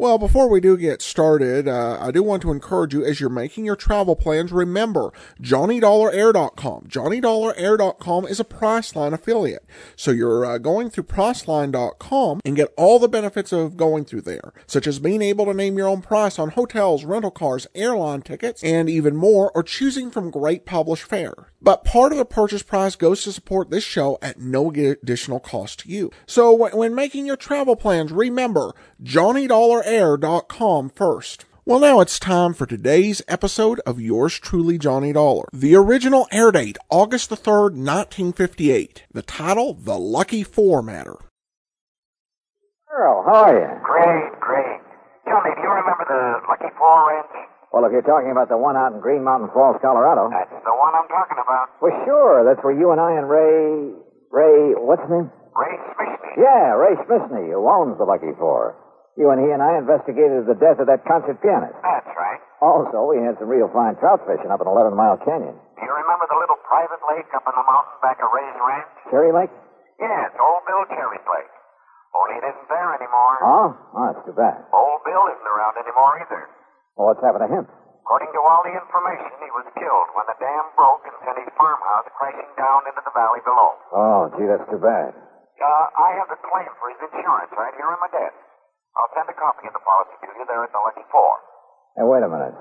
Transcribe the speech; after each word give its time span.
Well, 0.00 0.16
before 0.16 0.48
we 0.48 0.62
do 0.62 0.78
get 0.78 1.02
started, 1.02 1.68
uh, 1.68 1.98
I 2.00 2.10
do 2.10 2.22
want 2.22 2.40
to 2.40 2.50
encourage 2.50 2.94
you 2.94 3.04
as 3.04 3.20
you're 3.20 3.28
making 3.28 3.66
your 3.66 3.76
travel 3.76 4.16
plans, 4.16 4.50
remember 4.50 5.12
JohnnyDollarAir.com. 5.42 6.86
JohnnyDollarAir.com 6.88 8.26
is 8.26 8.40
a 8.40 8.44
Priceline 8.44 9.12
affiliate. 9.12 9.62
So 9.96 10.10
you're 10.10 10.46
uh, 10.46 10.56
going 10.56 10.88
through 10.88 11.04
Priceline.com 11.04 12.40
and 12.46 12.56
get 12.56 12.72
all 12.78 12.98
the 12.98 13.10
benefits 13.10 13.52
of 13.52 13.76
going 13.76 14.06
through 14.06 14.22
there, 14.22 14.54
such 14.66 14.86
as 14.86 15.00
being 15.00 15.20
able 15.20 15.44
to 15.44 15.52
name 15.52 15.76
your 15.76 15.88
own 15.88 16.00
price 16.00 16.38
on 16.38 16.48
hotels, 16.48 17.04
rental 17.04 17.30
cars, 17.30 17.66
airline 17.74 18.22
tickets, 18.22 18.64
and 18.64 18.88
even 18.88 19.14
more, 19.14 19.52
or 19.54 19.62
choosing 19.62 20.10
from 20.10 20.30
great 20.30 20.64
published 20.64 21.04
fare. 21.04 21.50
But 21.60 21.84
part 21.84 22.12
of 22.12 22.16
the 22.16 22.24
purchase 22.24 22.62
price 22.62 22.96
goes 22.96 23.22
to 23.24 23.32
support 23.32 23.68
this 23.68 23.84
show 23.84 24.18
at 24.22 24.40
no 24.40 24.70
additional 24.70 25.40
cost 25.40 25.80
to 25.80 25.90
you. 25.90 26.10
So 26.24 26.54
when 26.54 26.94
making 26.94 27.26
your 27.26 27.36
travel 27.36 27.76
plans, 27.76 28.12
remember 28.12 28.72
JohnnyDollarAir.com 29.02 30.90
first. 30.90 31.46
Well, 31.64 31.80
now 31.80 32.00
it's 32.00 32.18
time 32.18 32.52
for 32.52 32.66
today's 32.66 33.22
episode 33.28 33.80
of 33.86 33.98
Yours 33.98 34.38
Truly, 34.38 34.76
Johnny 34.76 35.14
Dollar. 35.14 35.48
The 35.54 35.74
original 35.74 36.28
air 36.30 36.52
date, 36.52 36.76
August 36.90 37.30
the 37.30 37.36
3rd, 37.36 37.80
1958. 37.80 39.04
The 39.10 39.22
title, 39.22 39.72
The 39.72 39.96
Lucky 39.98 40.42
Four 40.42 40.82
Matter. 40.82 41.16
Earl, 42.92 43.24
how 43.24 43.48
are 43.48 43.56
you? 43.56 43.68
Great, 43.80 44.36
great. 44.40 44.80
Johnny, 45.24 45.54
do 45.56 45.62
you 45.64 45.72
remember 45.72 46.04
the 46.04 46.44
Lucky 46.44 46.68
Four 46.76 47.08
Ranch? 47.08 47.48
Well, 47.72 47.86
if 47.86 47.92
you're 47.92 48.02
talking 48.02 48.32
about 48.32 48.50
the 48.50 48.58
one 48.58 48.76
out 48.76 48.92
in 48.92 49.00
Green 49.00 49.24
Mountain 49.24 49.48
Falls, 49.54 49.80
Colorado. 49.80 50.28
That's 50.28 50.50
the 50.50 50.76
one 50.76 50.92
I'm 50.92 51.08
talking 51.08 51.40
about. 51.40 51.72
Well, 51.80 51.96
sure. 52.04 52.44
That's 52.44 52.60
where 52.62 52.76
you 52.76 52.90
and 52.92 53.00
I 53.00 53.16
and 53.16 53.30
Ray. 53.30 53.96
Ray. 54.28 54.74
What's 54.76 55.00
his 55.02 55.10
name? 55.10 55.30
Ray 55.56 55.78
Smithney. 55.96 56.36
Yeah, 56.36 56.76
Ray 56.76 57.00
Smithney, 57.08 57.48
who 57.48 57.64
owns 57.64 57.96
the 57.96 58.04
Lucky 58.04 58.36
Four. 58.36 58.76
You 59.18 59.30
and 59.34 59.40
he 59.42 59.50
and 59.50 59.60
I 59.62 59.76
investigated 59.78 60.46
the 60.46 60.56
death 60.58 60.78
of 60.78 60.86
that 60.86 61.02
concert 61.04 61.38
pianist. 61.42 61.74
That's 61.82 62.08
right. 62.14 62.40
Also, 62.62 63.08
we 63.10 63.18
had 63.24 63.36
some 63.40 63.48
real 63.50 63.68
fine 63.72 63.96
trout 63.98 64.22
fishing 64.28 64.52
up 64.52 64.60
in 64.62 64.68
Eleven 64.68 64.94
Mile 64.94 65.18
Canyon. 65.24 65.56
Do 65.56 65.80
you 65.82 65.92
remember 65.92 66.28
the 66.30 66.38
little 66.38 66.60
private 66.68 67.00
lake 67.10 67.28
up 67.34 67.44
in 67.48 67.54
the 67.56 67.66
mountain 67.66 67.96
back 68.04 68.20
of 68.22 68.28
Ray's 68.30 68.58
ranch? 68.60 68.90
Cherry 69.10 69.32
Lake? 69.32 69.52
Yes, 69.98 70.30
Old 70.38 70.62
Bill 70.68 70.84
Cherry's 70.94 71.26
lake. 71.26 71.52
Only 72.16 72.36
it 72.40 72.44
isn't 72.52 72.68
there 72.68 72.90
anymore. 72.96 73.36
Oh? 73.44 73.68
Oh, 73.96 74.04
that's 74.12 74.22
too 74.28 74.36
bad. 74.36 74.60
Old 74.72 75.00
Bill 75.04 75.24
isn't 75.30 75.48
around 75.48 75.74
anymore 75.80 76.12
either. 76.24 76.42
Well, 76.96 77.06
what's 77.12 77.22
happened 77.24 77.44
to 77.48 77.50
him? 77.52 77.64
According 78.04 78.32
to 78.34 78.40
all 78.42 78.62
the 78.66 78.74
information, 78.74 79.30
he 79.38 79.50
was 79.54 79.66
killed 79.78 80.08
when 80.18 80.26
the 80.26 80.34
dam 80.42 80.64
broke 80.74 81.04
and 81.06 81.14
sent 81.22 81.38
his 81.38 81.50
farmhouse 81.54 82.08
crashing 82.18 82.50
down 82.58 82.82
into 82.90 82.98
the 83.06 83.14
valley 83.14 83.38
below. 83.46 83.70
Oh, 83.94 84.20
gee, 84.34 84.48
that's 84.50 84.66
too 84.66 84.82
bad. 84.82 85.14
Uh, 85.14 85.86
I 85.94 86.18
have 86.18 86.26
the 86.32 86.40
claim 86.42 86.66
for 86.82 86.90
his 86.90 87.00
insurance 87.12 87.52
right 87.54 87.74
here 87.78 87.86
on 87.86 88.00
my 88.02 88.10
desk. 88.10 88.34
I'll 88.98 89.12
send 89.14 89.28
a 89.30 89.36
copy 89.36 89.66
of 89.70 89.74
the 89.74 89.82
policy 89.84 90.16
to 90.22 90.26
you 90.34 90.44
there 90.46 90.62
at 90.66 90.72
the 90.74 90.80
Lucky 90.82 91.06
Four. 91.12 91.32
Hey, 91.96 92.04
wait 92.06 92.22
a 92.22 92.30
minute. 92.30 92.56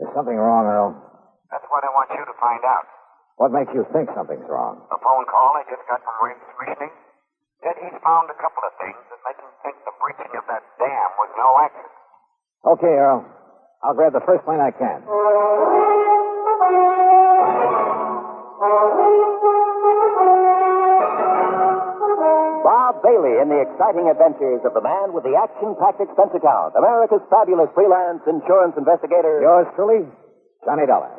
There's 0.00 0.12
something 0.16 0.36
wrong, 0.36 0.64
Earl? 0.64 0.90
That's 1.52 1.66
what 1.68 1.84
I 1.84 1.90
want 1.92 2.08
you 2.14 2.22
to 2.24 2.36
find 2.40 2.62
out. 2.64 2.86
What 3.36 3.52
makes 3.52 3.72
you 3.72 3.84
think 3.92 4.08
something's 4.12 4.44
wrong? 4.48 4.84
A 4.92 4.98
phone 5.00 5.24
call 5.28 5.56
I 5.56 5.64
just 5.68 5.84
got 5.88 6.00
from 6.04 6.16
Ray 6.20 6.36
Smithney 6.56 6.90
said 7.64 7.76
he's 7.80 7.96
found 8.04 8.28
a 8.32 8.36
couple 8.40 8.64
of 8.64 8.72
things 8.80 9.00
that 9.12 9.20
make 9.24 9.36
him 9.40 9.52
think 9.64 9.76
the 9.84 9.92
breaching 10.00 10.32
of 10.36 10.44
that 10.48 10.64
dam 10.80 11.08
was 11.20 11.30
no 11.36 11.48
accident. 11.60 11.96
Okay, 12.76 12.94
Earl. 13.00 13.24
I'll 13.84 13.96
grab 13.96 14.12
the 14.12 14.24
first 14.28 14.44
plane 14.44 14.60
I 14.60 14.72
can. 14.72 15.04
Bailey 23.20 23.36
in 23.36 23.52
the 23.52 23.60
exciting 23.60 24.08
adventures 24.08 24.64
of 24.64 24.72
the 24.72 24.80
man 24.80 25.12
with 25.12 25.24
the 25.28 25.36
action-packed 25.36 26.00
expense 26.00 26.32
account, 26.32 26.72
America's 26.72 27.20
fabulous 27.28 27.68
freelance 27.76 28.24
insurance 28.24 28.72
investigator. 28.80 29.44
Yours 29.44 29.68
truly, 29.76 30.08
Johnny 30.64 30.88
Dollar. 30.88 31.12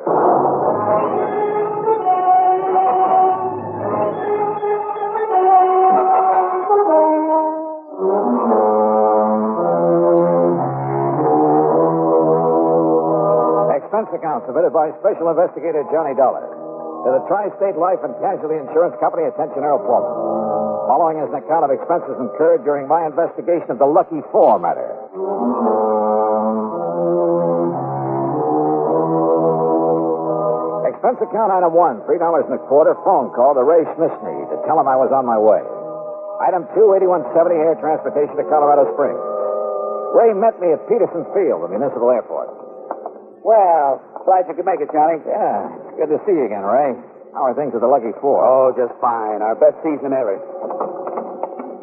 Expense 13.78 14.10
account 14.10 14.42
submitted 14.50 14.74
by 14.74 14.90
Special 14.98 15.30
Investigator 15.30 15.86
Johnny 15.94 16.18
Dollar 16.18 16.50
to 17.06 17.08
the 17.14 17.22
Tri-State 17.30 17.78
Life 17.78 18.02
and 18.02 18.14
Casualty 18.18 18.58
Insurance 18.58 18.98
Company. 18.98 19.30
Attention, 19.30 19.62
Earl 19.62 19.78
Poorman. 19.86 20.51
Following 20.92 21.24
is 21.24 21.32
an 21.32 21.40
account 21.40 21.64
of 21.64 21.72
expenses 21.72 22.20
incurred 22.20 22.68
during 22.68 22.84
my 22.84 23.08
investigation 23.08 23.72
of 23.72 23.80
the 23.80 23.88
Lucky 23.88 24.20
Four 24.28 24.60
matter. 24.60 24.92
Expense 30.84 31.16
account 31.24 31.48
item 31.48 31.72
one, 31.72 32.04
three 32.04 32.20
dollars 32.20 32.44
and 32.44 32.60
a 32.60 32.62
quarter, 32.68 32.92
phone 33.08 33.32
call 33.32 33.56
to 33.56 33.64
Ray 33.64 33.88
Smithney 33.96 34.36
to 34.52 34.56
tell 34.68 34.76
him 34.76 34.84
I 34.84 35.00
was 35.00 35.08
on 35.16 35.24
my 35.24 35.40
way. 35.40 35.64
Item 36.44 36.68
two, 36.76 36.92
eighty-one 36.92 37.24
seventy 37.32 37.56
air 37.56 37.72
transportation 37.80 38.36
to 38.36 38.44
Colorado 38.52 38.84
Springs. 38.92 39.24
Ray 40.12 40.36
met 40.36 40.60
me 40.60 40.76
at 40.76 40.84
Peterson 40.92 41.24
Field, 41.32 41.64
the 41.64 41.72
municipal 41.72 42.12
airport. 42.12 42.52
Well, 43.40 43.96
glad 44.28 44.44
you 44.44 44.52
could 44.52 44.68
make 44.68 44.84
it, 44.84 44.92
Johnny. 44.92 45.24
Yeah, 45.24 45.72
it's 45.88 45.96
good 46.04 46.12
to 46.12 46.20
see 46.28 46.36
you 46.36 46.44
again, 46.52 46.68
Ray. 46.68 46.92
How 47.32 47.48
are 47.48 47.56
things 47.56 47.72
at 47.72 47.80
the 47.80 47.88
Lucky 47.88 48.12
Four? 48.20 48.44
Oh, 48.44 48.76
just 48.76 48.92
fine. 49.00 49.40
Our 49.40 49.56
best 49.56 49.80
season 49.80 50.12
ever. 50.12 50.36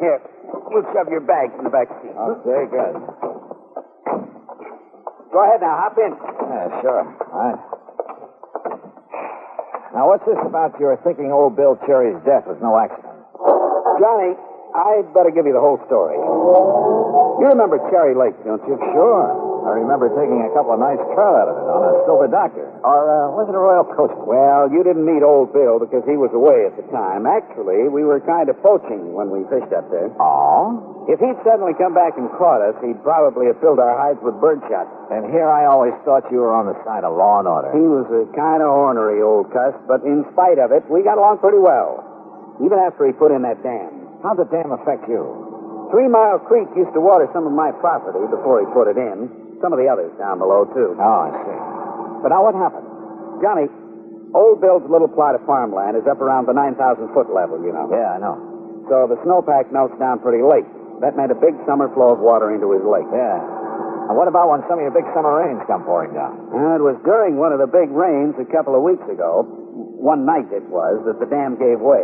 Here, 0.00 0.20
we'll 0.72 0.88
shove 0.96 1.12
your 1.12 1.20
bags 1.20 1.52
in 1.58 1.64
the 1.64 1.70
back 1.70 1.88
seat. 2.00 2.16
Oh, 2.16 2.40
okay, 2.40 2.64
good. 2.72 2.96
Go 5.30 5.38
ahead 5.44 5.60
now, 5.60 5.76
hop 5.76 5.94
in. 6.00 6.10
Yeah, 6.16 6.80
sure. 6.80 7.04
All 7.04 7.44
right. 7.44 7.60
Now, 9.94 10.08
what's 10.08 10.24
this 10.24 10.38
about 10.46 10.78
your 10.80 10.96
thinking 11.04 11.30
old 11.30 11.54
Bill 11.56 11.76
Cherry's 11.86 12.18
death 12.24 12.46
was 12.46 12.56
no 12.62 12.78
accident? 12.78 13.20
Johnny, 14.00 14.32
I'd 14.72 15.12
better 15.12 15.30
give 15.34 15.44
you 15.46 15.52
the 15.52 15.60
whole 15.60 15.82
story. 15.86 16.16
You 16.16 17.46
remember 17.50 17.76
Cherry 17.90 18.14
Lake, 18.14 18.38
don't 18.44 18.62
you? 18.64 18.78
Sure. 18.94 19.28
I 19.60 19.76
remember 19.76 20.08
taking 20.16 20.40
a 20.40 20.50
couple 20.56 20.72
of 20.72 20.80
nice 20.80 21.00
trout 21.12 21.36
out 21.36 21.48
of 21.52 21.56
it 21.60 21.66
on 21.68 21.80
a 21.84 21.92
Silver 22.08 22.28
Doctor. 22.32 22.66
Or 22.80 23.00
uh, 23.12 23.36
was 23.36 23.46
it 23.46 23.54
a 23.54 23.60
Royal 23.60 23.84
Coachman? 23.84 24.24
Well, 24.24 24.72
you 24.72 24.80
didn't 24.80 25.04
meet 25.04 25.20
old 25.20 25.52
Bill 25.52 25.76
because 25.76 26.02
he 26.08 26.16
was 26.16 26.32
away 26.32 26.64
at 26.64 26.74
the 26.80 26.86
time. 26.88 27.28
Actually, 27.28 27.92
we 27.92 28.02
were 28.02 28.24
kind 28.24 28.48
of 28.48 28.56
poaching 28.64 29.12
when 29.12 29.28
we 29.28 29.44
fished 29.52 29.70
up 29.76 29.86
there. 29.92 30.08
Oh? 30.16 31.04
If 31.08 31.20
he'd 31.20 31.36
suddenly 31.44 31.76
come 31.76 31.92
back 31.92 32.16
and 32.16 32.30
caught 32.40 32.64
us, 32.64 32.76
he'd 32.80 33.00
probably 33.04 33.52
have 33.52 33.60
filled 33.60 33.82
our 33.82 33.92
hides 33.92 34.20
with 34.24 34.38
birdshot. 34.40 34.88
And 35.12 35.28
here 35.28 35.48
I 35.48 35.68
always 35.68 35.92
thought 36.08 36.24
you 36.32 36.40
were 36.40 36.54
on 36.54 36.70
the 36.70 36.76
side 36.86 37.04
of 37.04 37.12
law 37.16 37.42
and 37.42 37.48
order. 37.48 37.68
He 37.74 37.84
was 37.84 38.08
a 38.08 38.24
kind 38.32 38.64
of 38.64 38.70
ornery 38.70 39.20
old 39.20 39.52
cuss, 39.52 39.76
but 39.84 40.06
in 40.06 40.24
spite 40.32 40.56
of 40.56 40.72
it, 40.72 40.88
we 40.88 41.04
got 41.04 41.18
along 41.18 41.42
pretty 41.42 41.60
well. 41.60 42.00
Even 42.64 42.78
after 42.78 43.08
he 43.08 43.12
put 43.12 43.32
in 43.32 43.42
that 43.42 43.60
dam. 43.64 44.20
How'd 44.22 44.36
the 44.36 44.48
dam 44.48 44.72
affect 44.72 45.08
you? 45.08 45.88
Three 45.90 46.06
Mile 46.06 46.38
Creek 46.38 46.68
used 46.76 46.92
to 46.94 47.00
water 47.00 47.26
some 47.32 47.48
of 47.48 47.52
my 47.52 47.72
property 47.72 48.22
before 48.30 48.60
he 48.62 48.66
put 48.70 48.86
it 48.86 48.94
in. 49.00 49.39
Some 49.60 49.72
of 49.72 49.78
the 49.78 49.88
others 49.88 50.10
down 50.16 50.40
below, 50.40 50.64
too. 50.72 50.96
Oh, 50.96 51.20
I 51.28 51.30
see. 51.44 51.58
But 52.24 52.32
now 52.32 52.44
what 52.44 52.56
happened? 52.56 52.88
Johnny, 53.44 53.68
old 54.36 54.60
Bill's 54.60 54.84
little 54.88 55.08
plot 55.08 55.36
of 55.36 55.44
farmland 55.44 55.96
is 55.96 56.04
up 56.08 56.20
around 56.20 56.48
the 56.48 56.56
9,000 56.56 56.76
foot 57.12 57.32
level, 57.32 57.60
you 57.60 57.72
know. 57.72 57.88
Yeah, 57.88 58.16
I 58.16 58.18
know. 58.20 58.36
So 58.88 59.08
the 59.08 59.20
snowpack 59.24 59.72
melts 59.72 59.96
down 60.00 60.20
pretty 60.20 60.42
late. 60.42 60.66
That 61.00 61.16
meant 61.16 61.32
a 61.32 61.38
big 61.38 61.56
summer 61.64 61.88
flow 61.96 62.12
of 62.12 62.20
water 62.20 62.52
into 62.52 62.72
his 62.76 62.84
lake. 62.84 63.08
Yeah. 63.08 63.40
And 64.10 64.18
what 64.18 64.28
about 64.28 64.50
when 64.50 64.60
some 64.68 64.76
of 64.76 64.84
your 64.84 64.92
big 64.92 65.06
summer 65.14 65.32
rains 65.38 65.62
come 65.70 65.84
pouring 65.86 66.12
down? 66.12 66.34
Uh, 66.50 66.76
it 66.76 66.84
was 66.84 66.98
during 67.06 67.38
one 67.38 67.54
of 67.54 67.62
the 67.62 67.70
big 67.70 67.88
rains 67.94 68.34
a 68.36 68.48
couple 68.48 68.74
of 68.74 68.82
weeks 68.82 69.06
ago, 69.08 69.46
one 69.96 70.26
night 70.26 70.50
it 70.52 70.66
was, 70.68 71.00
that 71.06 71.22
the 71.22 71.30
dam 71.30 71.56
gave 71.56 71.78
way. 71.80 72.02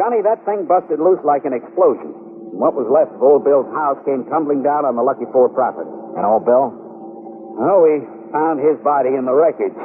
Johnny, 0.00 0.22
that 0.24 0.42
thing 0.48 0.64
busted 0.66 0.98
loose 0.98 1.20
like 1.22 1.44
an 1.44 1.52
explosion. 1.52 2.16
And 2.52 2.58
what 2.58 2.74
was 2.74 2.88
left 2.88 3.12
of 3.14 3.20
old 3.22 3.44
Bill's 3.44 3.68
house 3.76 4.00
came 4.04 4.24
tumbling 4.28 4.62
down 4.64 4.84
on 4.88 4.96
the 4.96 5.04
Lucky 5.04 5.28
Four 5.30 5.48
property. 5.52 5.90
And 6.16 6.24
old 6.24 6.44
Bill? 6.44 6.72
Oh, 7.58 7.78
we 7.82 8.02
found 8.30 8.60
his 8.62 8.78
body 8.82 9.14
in 9.18 9.24
the 9.26 9.34
wreckage. 9.34 9.76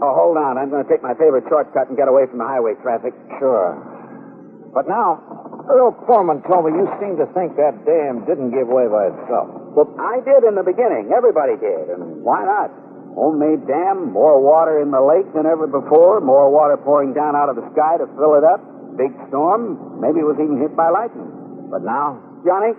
Oh, 0.00 0.12
hold 0.16 0.36
on. 0.40 0.56
I'm 0.56 0.70
going 0.72 0.84
to 0.84 0.90
take 0.90 1.02
my 1.02 1.12
favorite 1.14 1.44
shortcut 1.48 1.88
and 1.88 1.96
get 1.96 2.08
away 2.08 2.24
from 2.28 2.38
the 2.40 2.48
highway 2.48 2.72
traffic. 2.80 3.12
Sure. 3.36 3.76
But 4.72 4.86
now, 4.86 5.18
Earl 5.68 5.92
Poorman 6.06 6.46
told 6.46 6.66
me 6.66 6.78
you 6.78 6.86
seem 7.02 7.18
to 7.18 7.26
think 7.34 7.56
that 7.58 7.84
dam 7.84 8.24
didn't 8.24 8.54
give 8.54 8.70
way 8.70 8.86
by 8.86 9.10
itself. 9.12 9.50
Well, 9.74 9.90
I 9.98 10.22
did 10.22 10.46
in 10.46 10.54
the 10.54 10.64
beginning. 10.64 11.10
Everybody 11.12 11.58
did. 11.58 11.90
And 11.90 12.22
why 12.22 12.46
not? 12.46 12.70
Homemade 13.14 13.66
dam, 13.66 14.14
more 14.14 14.38
water 14.38 14.80
in 14.80 14.90
the 14.94 15.02
lake 15.02 15.26
than 15.34 15.44
ever 15.44 15.66
before, 15.66 16.22
more 16.22 16.48
water 16.50 16.78
pouring 16.78 17.12
down 17.12 17.34
out 17.34 17.50
of 17.50 17.56
the 17.56 17.66
sky 17.74 17.98
to 17.98 18.06
fill 18.14 18.38
it 18.38 18.44
up. 18.46 18.62
big 18.96 19.10
storm. 19.28 20.00
Maybe 20.00 20.20
it 20.20 20.28
was 20.28 20.38
even 20.38 20.60
hit 20.60 20.76
by 20.76 20.90
lightning. 20.90 21.39
But 21.70 21.86
now? 21.86 22.18
Johnny, 22.44 22.74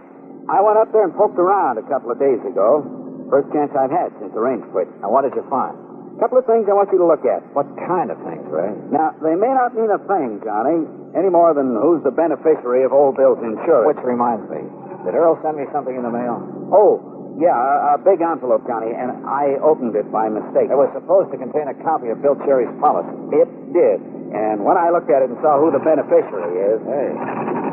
I 0.51 0.59
went 0.59 0.77
up 0.77 0.91
there 0.91 1.07
and 1.07 1.15
poked 1.15 1.39
around 1.39 1.79
a 1.79 1.85
couple 1.87 2.11
of 2.11 2.19
days 2.19 2.43
ago. 2.43 2.83
First 3.31 3.47
chance 3.55 3.71
I've 3.71 3.91
had 3.93 4.11
since 4.19 4.35
the 4.35 4.43
rain 4.43 4.59
quit. 4.75 4.91
And 4.99 5.07
what 5.07 5.23
did 5.23 5.31
you 5.39 5.47
find? 5.47 5.71
A 5.71 6.19
couple 6.19 6.37
of 6.37 6.45
things 6.45 6.67
I 6.67 6.75
want 6.75 6.91
you 6.91 6.99
to 6.99 7.07
look 7.07 7.23
at. 7.23 7.39
What 7.55 7.65
kind 7.87 8.11
of 8.11 8.19
things, 8.27 8.43
Ray? 8.51 8.75
Now, 8.91 9.15
they 9.23 9.33
may 9.33 9.49
not 9.55 9.71
mean 9.73 9.87
a 9.89 9.97
thing, 10.05 10.43
Johnny, 10.43 10.83
any 11.15 11.31
more 11.31 11.55
than 11.55 11.71
who's 11.79 12.03
the 12.03 12.11
beneficiary 12.11 12.83
of 12.83 12.91
old 12.91 13.15
Bill's 13.15 13.39
insurance. 13.39 13.95
Which 13.95 14.03
reminds 14.03 14.45
me. 14.51 14.61
Did 15.07 15.15
Earl 15.15 15.39
send 15.41 15.57
me 15.57 15.65
something 15.71 15.95
in 15.95 16.03
the 16.03 16.11
mail? 16.13 16.43
Oh, 16.69 16.99
yeah, 17.39 17.55
a, 17.55 17.95
a 17.95 17.97
big 18.03 18.19
envelope, 18.21 18.67
Johnny, 18.67 18.91
and 18.93 19.23
I 19.25 19.57
opened 19.63 19.95
it 19.95 20.11
by 20.11 20.27
mistake. 20.29 20.69
It 20.69 20.77
was 20.77 20.91
supposed 20.93 21.31
to 21.31 21.39
contain 21.39 21.71
a 21.71 21.77
copy 21.81 22.11
of 22.11 22.21
Bill 22.21 22.35
Cherry's 22.43 22.69
policy. 22.83 23.15
It 23.33 23.49
did. 23.73 24.03
And 24.35 24.61
when 24.67 24.75
I 24.77 24.91
looked 24.91 25.09
at 25.09 25.23
it 25.23 25.31
and 25.31 25.39
saw 25.41 25.57
who 25.57 25.71
the 25.71 25.81
beneficiary 25.81 26.75
is, 26.75 26.79
Hey. 26.85 27.70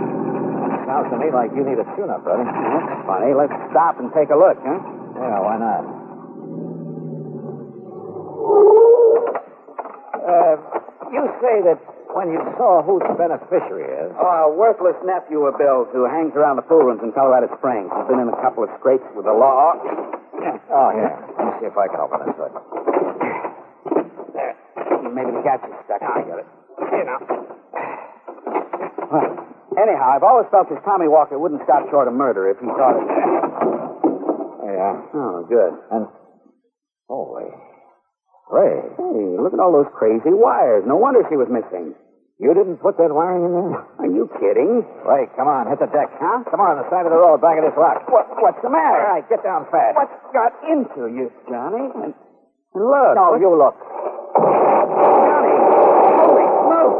Sounds 0.88 1.12
to 1.12 1.20
me 1.20 1.28
like 1.28 1.52
you 1.52 1.60
need 1.68 1.76
a 1.76 1.84
tune-up, 1.92 2.24
buddy. 2.24 2.48
that's 2.48 3.04
funny. 3.04 3.36
Let's 3.36 3.52
stop 3.68 4.00
and 4.00 4.08
take 4.16 4.32
a 4.32 4.38
look, 4.40 4.56
huh? 4.64 4.80
Yeah, 5.20 5.36
why 5.44 5.56
not? 5.60 5.84
Uh, 10.24 10.56
you 11.12 11.22
say 11.44 11.60
that 11.64 11.76
when 12.16 12.32
you 12.32 12.40
saw 12.56 12.80
who 12.82 12.98
the 13.04 13.12
beneficiary 13.20 13.84
is, 13.84 14.12
Oh, 14.16 14.48
a 14.48 14.54
worthless 14.56 14.96
nephew 15.04 15.44
of 15.44 15.56
Bill's 15.60 15.88
who 15.92 16.04
hangs 16.08 16.32
around 16.34 16.56
the 16.56 16.64
pool 16.64 16.80
rooms 16.84 17.00
in 17.04 17.12
Colorado 17.12 17.52
Springs. 17.60 17.92
He's 17.92 18.08
been 18.08 18.20
in 18.20 18.28
a 18.28 18.40
couple 18.40 18.64
of 18.64 18.70
scrapes 18.80 19.04
with 19.14 19.24
the 19.28 19.32
law. 19.36 19.76
Oh, 20.72 20.88
here. 20.96 21.12
Let 21.36 21.44
me 21.44 21.52
see 21.60 21.66
if 21.68 21.76
I 21.76 21.88
can 21.88 22.00
open 22.00 22.20
this 22.24 22.36
hood. 22.36 22.52
There. 24.32 24.56
Maybe 25.12 25.30
the 25.36 25.42
catch 25.44 25.64
is 25.68 25.76
stuck. 25.84 26.00
I 26.00 26.24
got 26.24 26.38
it. 26.40 26.48
Here 26.92 27.04
now. 27.04 27.20
Well, 29.12 29.47
anyhow, 29.78 30.12
I've 30.18 30.22
always 30.26 30.46
felt 30.50 30.68
this 30.68 30.82
Tommy 30.84 31.06
Walker 31.08 31.38
wouldn't 31.38 31.62
stop 31.64 31.88
short 31.90 32.08
of 32.08 32.14
murder 32.14 32.50
if 32.50 32.58
he 32.58 32.66
thought 32.66 32.98
it. 32.98 33.06
Yeah. 34.68 34.92
Oh, 35.14 35.46
good. 35.48 35.72
And, 35.90 36.06
holy. 37.08 37.48
Ray, 38.50 38.80
Hey, 38.96 39.36
look 39.36 39.52
at 39.52 39.60
all 39.60 39.72
those 39.72 39.90
crazy 39.92 40.32
wires. 40.32 40.84
No 40.86 40.96
wonder 40.96 41.20
she 41.28 41.36
was 41.36 41.48
missing. 41.52 41.92
you 42.40 42.54
didn't 42.54 42.78
put 42.80 42.96
that 42.96 43.12
wiring 43.12 43.44
in 43.44 43.52
there? 43.52 43.84
Are 44.00 44.08
you 44.08 44.24
kidding? 44.40 44.86
Ray, 45.04 45.28
come 45.36 45.48
on, 45.48 45.68
hit 45.68 45.80
the 45.80 45.90
deck. 45.92 46.08
Huh? 46.16 46.44
Come 46.48 46.60
on, 46.64 46.80
the 46.80 46.88
side 46.88 47.04
of 47.04 47.12
the 47.12 47.18
road, 47.20 47.40
back 47.44 47.58
of 47.60 47.64
this 47.68 47.76
rock. 47.76 48.08
What, 48.08 48.24
what's 48.40 48.56
the 48.64 48.70
matter? 48.72 49.04
All 49.04 49.12
right, 49.20 49.26
get 49.28 49.42
down 49.44 49.66
fast. 49.68 49.96
What's 50.00 50.16
got 50.32 50.52
into 50.64 51.12
you, 51.12 51.28
Johnny? 51.50 51.92
And, 51.92 52.14
and 52.16 52.84
look. 52.88 53.12
No, 53.20 53.36
what- 53.36 53.40
you 53.44 53.52
look. 53.52 53.76
Johnny. 54.38 55.56
Holy 56.24 56.46
smoke. 56.64 56.96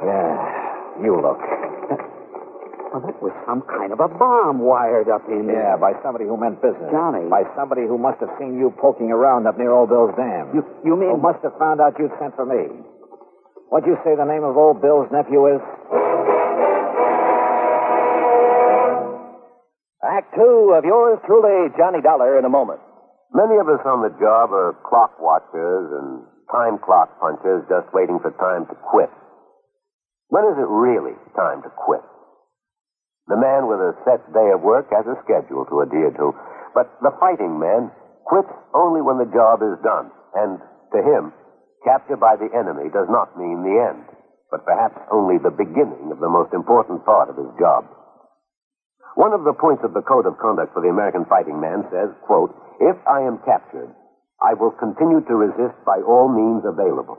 Yeah, 0.00 0.32
you 1.02 1.16
look. 1.16 1.40
Well, 2.90 3.06
that 3.06 3.22
was 3.22 3.30
some 3.46 3.62
kind 3.70 3.94
of 3.94 4.02
a 4.02 4.10
bomb 4.10 4.58
wired 4.58 5.06
up 5.06 5.22
in 5.30 5.46
there. 5.46 5.62
Yeah, 5.62 5.78
there. 5.78 5.94
by 5.94 5.94
somebody 6.02 6.26
who 6.26 6.34
meant 6.34 6.58
business. 6.58 6.90
Johnny. 6.90 7.22
By 7.30 7.46
somebody 7.54 7.86
who 7.86 8.02
must 8.02 8.18
have 8.18 8.34
seen 8.34 8.58
you 8.58 8.74
poking 8.82 9.14
around 9.14 9.46
up 9.46 9.54
near 9.54 9.70
Old 9.70 9.94
Bill's 9.94 10.10
dam. 10.18 10.50
You, 10.50 10.66
you 10.82 10.98
mean... 10.98 11.14
Who 11.14 11.22
must 11.22 11.38
have 11.46 11.54
found 11.54 11.78
out 11.78 11.94
you'd 12.02 12.10
sent 12.18 12.34
for 12.34 12.42
me. 12.42 12.66
What'd 13.70 13.86
you 13.86 13.94
say 14.02 14.18
the 14.18 14.26
name 14.26 14.42
of 14.42 14.58
Old 14.58 14.82
Bill's 14.82 15.06
nephew 15.14 15.54
is? 15.54 15.62
Act 20.02 20.34
two 20.34 20.74
of 20.74 20.82
yours 20.82 21.22
truly, 21.30 21.70
Johnny 21.78 22.02
Dollar, 22.02 22.42
in 22.42 22.44
a 22.44 22.50
moment. 22.50 22.82
Many 23.30 23.62
of 23.62 23.70
us 23.70 23.78
on 23.86 24.02
the 24.02 24.10
job 24.18 24.50
are 24.50 24.74
clock 24.82 25.14
watchers 25.22 25.86
and 25.94 26.26
time 26.50 26.82
clock 26.82 27.14
punchers 27.22 27.62
just 27.70 27.86
waiting 27.94 28.18
for 28.18 28.34
time 28.42 28.66
to 28.66 28.74
quit. 28.90 29.14
When 30.30 30.46
is 30.46 30.56
it 30.58 30.70
really 30.70 31.18
time 31.34 31.62
to 31.66 31.70
quit? 31.74 32.02
The 33.26 33.38
man 33.38 33.66
with 33.66 33.82
a 33.82 33.98
set 34.06 34.22
day 34.30 34.50
of 34.54 34.62
work 34.62 34.86
has 34.94 35.06
a 35.06 35.18
schedule 35.26 35.66
to 35.66 35.82
adhere 35.82 36.10
to, 36.10 36.34
but 36.74 36.86
the 37.02 37.14
fighting 37.18 37.58
man 37.58 37.90
quits 38.26 38.50
only 38.74 39.02
when 39.02 39.18
the 39.18 39.30
job 39.34 39.62
is 39.62 39.78
done, 39.82 40.10
and 40.34 40.58
to 40.94 40.98
him, 41.02 41.34
capture 41.82 42.16
by 42.16 42.38
the 42.38 42.50
enemy 42.54 42.90
does 42.90 43.10
not 43.10 43.34
mean 43.38 43.62
the 43.62 43.74
end, 43.90 44.06
but 44.50 44.66
perhaps 44.66 44.98
only 45.10 45.38
the 45.38 45.54
beginning 45.54 46.10
of 46.14 46.22
the 46.22 46.30
most 46.30 46.54
important 46.54 47.02
part 47.04 47.30
of 47.30 47.38
his 47.38 47.50
job. 47.58 47.86
One 49.14 49.34
of 49.34 49.42
the 49.42 49.54
points 49.58 49.82
of 49.82 49.94
the 49.94 50.06
Code 50.06 50.26
of 50.26 50.38
Conduct 50.38 50.74
for 50.74 50.82
the 50.82 50.94
American 50.94 51.26
Fighting 51.26 51.58
Man 51.58 51.86
says, 51.90 52.10
quote, 52.26 52.54
If 52.78 52.94
I 53.06 53.26
am 53.26 53.42
captured, 53.42 53.90
I 54.42 54.54
will 54.54 54.70
continue 54.70 55.22
to 55.26 55.34
resist 55.34 55.74
by 55.84 55.98
all 56.06 56.30
means 56.30 56.62
available. 56.62 57.18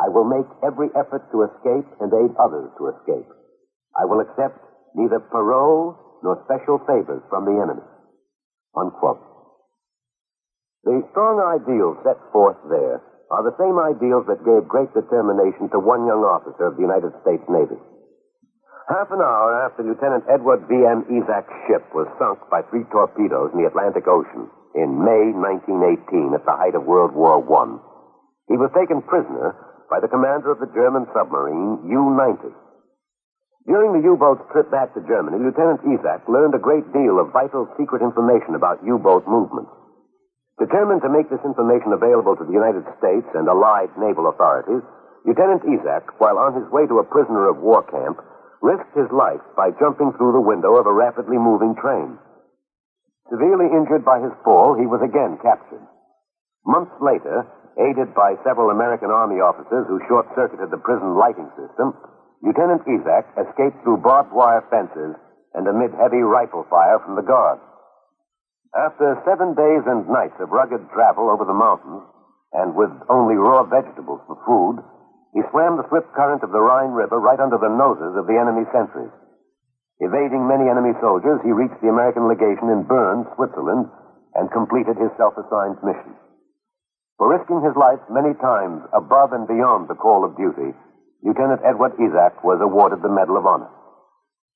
I 0.00 0.08
will 0.08 0.24
make 0.24 0.48
every 0.64 0.88
effort 0.96 1.28
to 1.32 1.44
escape 1.44 1.88
and 2.00 2.10
aid 2.12 2.32
others 2.40 2.70
to 2.78 2.88
escape. 2.96 3.28
I 3.98 4.04
will 4.04 4.20
accept 4.20 4.58
neither 4.94 5.20
parole 5.20 5.96
nor 6.22 6.40
special 6.44 6.78
favors 6.86 7.22
from 7.28 7.44
the 7.44 7.56
enemy. 7.60 7.84
Unquote. 8.76 9.20
The 10.84 11.02
strong 11.12 11.38
ideals 11.38 12.00
set 12.02 12.18
forth 12.32 12.58
there 12.68 13.02
are 13.30 13.44
the 13.44 13.56
same 13.56 13.78
ideals 13.78 14.26
that 14.28 14.44
gave 14.44 14.68
great 14.68 14.92
determination 14.92 15.70
to 15.70 15.78
one 15.78 16.04
young 16.04 16.24
officer 16.24 16.66
of 16.68 16.76
the 16.76 16.84
United 16.84 17.12
States 17.22 17.44
Navy. 17.48 17.78
Half 18.90 19.14
an 19.14 19.22
hour 19.22 19.62
after 19.62 19.86
Lieutenant 19.86 20.24
Edward 20.28 20.66
V.M. 20.68 21.06
Izac's 21.08 21.54
ship 21.64 21.86
was 21.94 22.10
sunk 22.18 22.44
by 22.50 22.60
three 22.68 22.84
torpedoes 22.90 23.54
in 23.54 23.62
the 23.62 23.70
Atlantic 23.70 24.04
Ocean 24.10 24.50
in 24.74 25.00
May 25.00 25.32
1918 25.32 26.34
at 26.34 26.44
the 26.44 26.56
height 26.56 26.74
of 26.74 26.84
World 26.84 27.14
War 27.14 27.40
I, 27.40 27.78
he 28.48 28.56
was 28.58 28.72
taken 28.74 29.00
prisoner 29.06 29.54
by 29.92 30.00
the 30.00 30.08
commander 30.08 30.48
of 30.48 30.56
the 30.56 30.72
German 30.72 31.04
submarine 31.12 31.84
U-90. 31.84 32.48
During 33.68 33.92
the 33.92 34.00
U-boat's 34.08 34.40
trip 34.48 34.72
back 34.72 34.96
to 34.96 35.04
Germany, 35.04 35.36
Lieutenant 35.36 35.84
Izac 35.84 36.24
learned 36.32 36.56
a 36.56 36.64
great 36.64 36.88
deal 36.96 37.20
of 37.20 37.36
vital 37.36 37.68
secret 37.76 38.00
information 38.00 38.56
about 38.56 38.80
U-boat 38.80 39.28
movements. 39.28 39.68
Determined 40.56 41.04
to 41.04 41.12
make 41.12 41.28
this 41.28 41.44
information 41.44 41.92
available 41.92 42.40
to 42.40 42.48
the 42.48 42.56
United 42.56 42.88
States 42.96 43.28
and 43.36 43.44
allied 43.44 43.92
naval 44.00 44.32
authorities, 44.32 44.80
Lieutenant 45.28 45.60
Izac, 45.68 46.08
while 46.16 46.40
on 46.40 46.56
his 46.56 46.72
way 46.72 46.88
to 46.88 47.04
a 47.04 47.10
prisoner 47.12 47.52
of 47.52 47.60
war 47.60 47.84
camp, 47.84 48.16
risked 48.64 48.96
his 48.96 49.12
life 49.12 49.44
by 49.60 49.76
jumping 49.76 50.16
through 50.16 50.32
the 50.32 50.40
window 50.40 50.80
of 50.80 50.88
a 50.88 50.96
rapidly 50.96 51.36
moving 51.36 51.76
train. 51.76 52.16
Severely 53.28 53.68
injured 53.68 54.08
by 54.08 54.24
his 54.24 54.32
fall, 54.40 54.72
he 54.72 54.88
was 54.88 55.04
again 55.04 55.36
captured. 55.44 55.84
Months 56.64 56.96
later, 57.04 57.44
aided 57.80 58.12
by 58.14 58.36
several 58.44 58.70
American 58.70 59.10
Army 59.10 59.40
officers 59.40 59.86
who 59.88 60.02
short 60.08 60.28
circuited 60.34 60.70
the 60.70 60.82
prison 60.82 61.16
lighting 61.16 61.48
system, 61.56 61.96
Lieutenant 62.42 62.82
Izac 62.84 63.30
escaped 63.38 63.80
through 63.82 64.02
barbed 64.02 64.32
wire 64.32 64.64
fences 64.68 65.14
and 65.54 65.68
amid 65.68 65.94
heavy 65.94 66.20
rifle 66.20 66.66
fire 66.68 66.98
from 67.00 67.14
the 67.14 67.24
guards. 67.24 67.62
After 68.74 69.20
seven 69.28 69.52
days 69.54 69.84
and 69.84 70.08
nights 70.08 70.40
of 70.40 70.50
rugged 70.50 70.80
travel 70.90 71.28
over 71.28 71.44
the 71.44 71.56
mountains, 71.56 72.02
and 72.52 72.74
with 72.74 72.92
only 73.08 73.36
raw 73.36 73.64
vegetables 73.64 74.20
for 74.26 74.36
food, 74.44 74.80
he 75.32 75.40
swam 75.52 75.76
the 75.76 75.88
swift 75.88 76.12
current 76.12 76.42
of 76.42 76.52
the 76.52 76.60
Rhine 76.60 76.92
River 76.92 77.20
right 77.20 77.40
under 77.40 77.56
the 77.56 77.72
noses 77.72 78.16
of 78.16 78.26
the 78.26 78.36
enemy 78.36 78.64
sentries. 78.72 79.12
Evading 80.00 80.48
many 80.48 80.68
enemy 80.68 80.92
soldiers, 81.00 81.40
he 81.44 81.52
reached 81.52 81.80
the 81.80 81.88
American 81.88 82.28
legation 82.28 82.68
in 82.68 82.84
Bern, 82.84 83.24
Switzerland, 83.36 83.88
and 84.34 84.50
completed 84.50 84.96
his 84.96 85.12
self-assigned 85.16 85.80
mission. 85.84 86.12
For 87.18 87.28
risking 87.30 87.62
his 87.62 87.76
life 87.76 88.00
many 88.10 88.34
times 88.40 88.82
above 88.92 89.32
and 89.32 89.46
beyond 89.46 89.88
the 89.88 89.98
call 89.98 90.24
of 90.24 90.36
duty, 90.36 90.74
Lieutenant 91.22 91.60
Edward 91.64 91.94
Izac 91.98 92.42
was 92.42 92.58
awarded 92.60 93.02
the 93.02 93.12
Medal 93.12 93.36
of 93.38 93.46
Honor. 93.46 93.70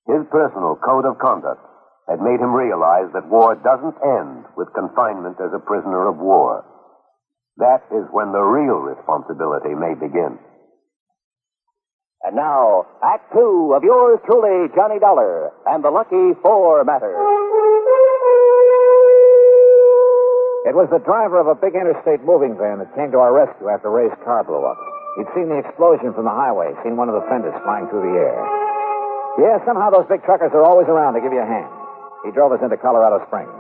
His 0.07 0.27
personal 0.31 0.75
code 0.77 1.07
of 1.07 1.19
conduct 1.19 1.63
had 2.09 2.23
made 2.23 2.39
him 2.39 2.55
realize 2.55 3.11
that 3.13 3.29
war 3.29 3.55
doesn't 3.55 3.99
end 4.03 4.47
with 4.57 4.75
confinement 4.75 5.37
as 5.43 5.51
a 5.55 5.63
prisoner 5.63 6.09
of 6.09 6.19
war. 6.19 6.65
That 7.59 7.83
is 7.91 8.07
when 8.11 8.33
the 8.33 8.43
real 8.43 8.79
responsibility 8.79 9.75
may 9.75 9.95
begin. 9.95 10.39
And 12.23 12.35
now, 12.35 12.87
Act 13.03 13.33
Two 13.33 13.73
of 13.75 13.83
yours 13.85 14.19
truly, 14.27 14.69
Johnny 14.75 14.99
Dollar, 14.99 15.53
and 15.67 15.85
the 15.85 15.91
Lucky 15.91 16.35
Four 16.43 16.85
Matter. 16.85 17.15
It 20.67 20.75
was 20.75 20.91
the 20.91 20.99
driver 20.99 21.39
of 21.39 21.47
a 21.47 21.55
big 21.55 21.79
interstate 21.79 22.27
moving 22.27 22.59
van 22.59 22.83
that 22.83 22.91
came 22.99 23.15
to 23.15 23.23
our 23.23 23.31
rescue 23.31 23.71
after 23.71 23.87
Ray's 23.87 24.11
car 24.27 24.43
blew 24.43 24.67
up. 24.67 24.75
He'd 25.15 25.31
seen 25.31 25.47
the 25.47 25.63
explosion 25.63 26.11
from 26.11 26.27
the 26.27 26.35
highway, 26.35 26.75
seen 26.83 26.99
one 26.99 27.07
of 27.07 27.15
the 27.15 27.23
fenders 27.31 27.55
flying 27.63 27.87
through 27.87 28.03
the 28.03 28.19
air. 28.19 28.43
Yeah, 29.39 29.63
somehow 29.63 29.95
those 29.95 30.11
big 30.11 30.27
truckers 30.27 30.51
are 30.51 30.67
always 30.67 30.91
around 30.91 31.15
to 31.15 31.23
give 31.23 31.31
you 31.31 31.39
a 31.39 31.47
hand. 31.47 31.71
He 32.27 32.35
drove 32.35 32.51
us 32.51 32.59
into 32.67 32.75
Colorado 32.83 33.23
Springs. 33.31 33.55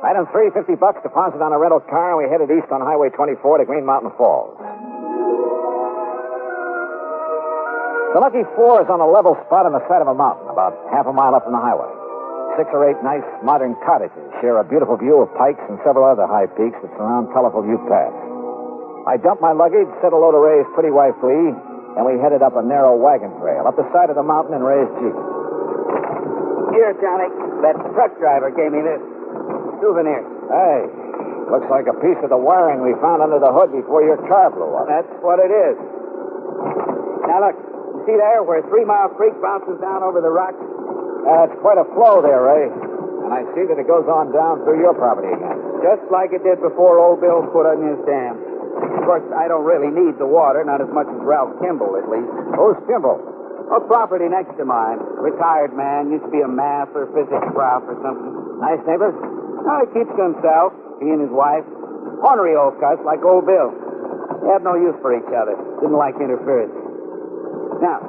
Item 0.00 0.24
three, 0.32 0.48
50 0.48 0.80
bucks 0.80 1.04
deposit 1.04 1.44
on 1.44 1.52
a 1.52 1.60
rental 1.60 1.84
car, 1.92 2.16
and 2.16 2.24
we 2.24 2.24
headed 2.32 2.48
east 2.48 2.72
on 2.72 2.80
Highway 2.80 3.12
24 3.12 3.60
to 3.60 3.64
Green 3.68 3.84
Mountain 3.84 4.16
Falls. 4.16 4.56
The 8.16 8.20
Lucky 8.24 8.48
Four 8.56 8.80
is 8.80 8.88
on 8.88 9.04
a 9.04 9.08
level 9.12 9.36
spot 9.44 9.68
on 9.68 9.76
the 9.76 9.84
side 9.92 10.00
of 10.00 10.08
a 10.08 10.16
mountain, 10.16 10.48
about 10.48 10.72
half 10.88 11.04
a 11.04 11.12
mile 11.12 11.36
up 11.36 11.44
from 11.44 11.52
the 11.52 11.60
highway. 11.60 12.03
Six 12.54 12.70
or 12.70 12.86
eight 12.86 13.00
nice 13.02 13.26
modern 13.42 13.74
cottages 13.82 14.14
share 14.38 14.62
a 14.62 14.66
beautiful 14.66 14.94
view 14.94 15.18
of 15.18 15.28
pikes 15.34 15.58
and 15.66 15.74
several 15.82 16.06
other 16.06 16.22
high 16.30 16.46
peaks 16.54 16.78
that 16.86 16.90
surround 16.94 17.34
colorful 17.34 17.66
Ute 17.66 17.82
Pass. 17.90 18.14
I 19.10 19.18
dumped 19.18 19.42
my 19.42 19.50
luggage, 19.50 19.90
said 19.98 20.14
hello 20.14 20.30
to 20.30 20.38
Ray's 20.38 20.68
pretty 20.78 20.94
wife, 20.94 21.18
Lee, 21.18 21.50
and 21.98 22.02
we 22.06 22.14
headed 22.22 22.46
up 22.46 22.54
a 22.54 22.62
narrow 22.62 22.94
wagon 22.94 23.34
trail, 23.42 23.66
up 23.66 23.74
the 23.74 23.84
side 23.90 24.08
of 24.08 24.16
the 24.16 24.22
mountain 24.22 24.54
in 24.54 24.62
Ray's 24.62 24.88
Jeep. 25.02 25.16
Here, 26.78 26.94
Johnny. 27.02 27.28
That 27.66 27.74
truck 27.94 28.14
driver 28.22 28.54
gave 28.54 28.70
me 28.70 28.80
this. 28.86 29.02
Souvenir. 29.82 30.22
Hey, 30.48 30.80
looks 31.50 31.66
like 31.68 31.90
a 31.90 31.96
piece 32.00 32.18
of 32.22 32.30
the 32.30 32.38
wiring 32.38 32.80
we 32.80 32.94
found 33.02 33.20
under 33.20 33.38
the 33.42 33.50
hood 33.50 33.74
before 33.74 34.02
your 34.06 34.18
car 34.30 34.50
blew 34.54 34.70
up. 34.78 34.86
That's 34.86 35.10
what 35.20 35.42
it 35.42 35.50
is. 35.52 35.76
Now, 37.28 37.50
look. 37.50 37.58
You 37.94 38.02
see 38.10 38.16
there 38.18 38.42
where 38.42 38.60
Three 38.68 38.84
Mile 38.84 39.08
Creek 39.16 39.32
bounces 39.40 39.78
down 39.80 40.02
over 40.02 40.20
the 40.20 40.28
rocks? 40.28 40.58
Uh, 41.24 41.48
it's 41.48 41.58
quite 41.64 41.80
a 41.80 41.88
flow 41.96 42.20
there, 42.20 42.44
Ray. 42.44 42.68
And 42.68 43.32
I 43.32 43.48
see 43.56 43.64
that 43.64 43.80
it 43.80 43.88
goes 43.88 44.04
on 44.04 44.28
down 44.36 44.60
through 44.68 44.84
your 44.84 44.92
property 44.92 45.32
again. 45.32 45.56
Just 45.80 46.04
like 46.12 46.36
it 46.36 46.44
did 46.44 46.60
before 46.60 47.00
old 47.00 47.24
Bill 47.24 47.44
put 47.48 47.64
in 47.72 47.80
his 47.80 48.00
dam. 48.04 48.36
Of 49.00 49.08
course, 49.08 49.24
I 49.32 49.48
don't 49.48 49.64
really 49.64 49.88
need 49.88 50.20
the 50.20 50.28
water, 50.28 50.60
not 50.64 50.84
as 50.84 50.88
much 50.92 51.08
as 51.08 51.16
Ralph 51.24 51.56
Kimball, 51.64 51.96
at 51.96 52.04
least. 52.12 52.28
Who's 52.56 52.76
Kimball? 52.84 53.20
A 53.72 53.80
property 53.80 54.28
next 54.28 54.52
to 54.60 54.64
mine. 54.68 55.00
Retired 55.16 55.72
man. 55.72 56.12
Used 56.12 56.28
to 56.28 56.32
be 56.32 56.44
a 56.44 56.48
math 56.48 56.92
or 56.92 57.08
physics 57.16 57.48
prof 57.56 57.88
or 57.88 57.96
something. 58.04 58.60
Nice 58.60 58.84
neighbors? 58.84 59.16
No, 59.64 59.72
he 59.80 59.88
keeps 59.96 60.12
to 60.12 60.22
himself. 60.28 60.76
He 61.00 61.08
and 61.08 61.24
his 61.24 61.32
wife. 61.32 61.64
Ornery 62.20 62.56
old 62.56 62.76
cuss 62.80 63.00
like 63.08 63.24
old 63.24 63.48
Bill. 63.48 63.72
They 64.44 64.52
had 64.52 64.60
no 64.60 64.76
use 64.76 64.96
for 65.00 65.16
each 65.16 65.28
other. 65.32 65.56
Didn't 65.80 65.96
like 65.96 66.20
interference. 66.20 66.76
Now, 67.80 68.04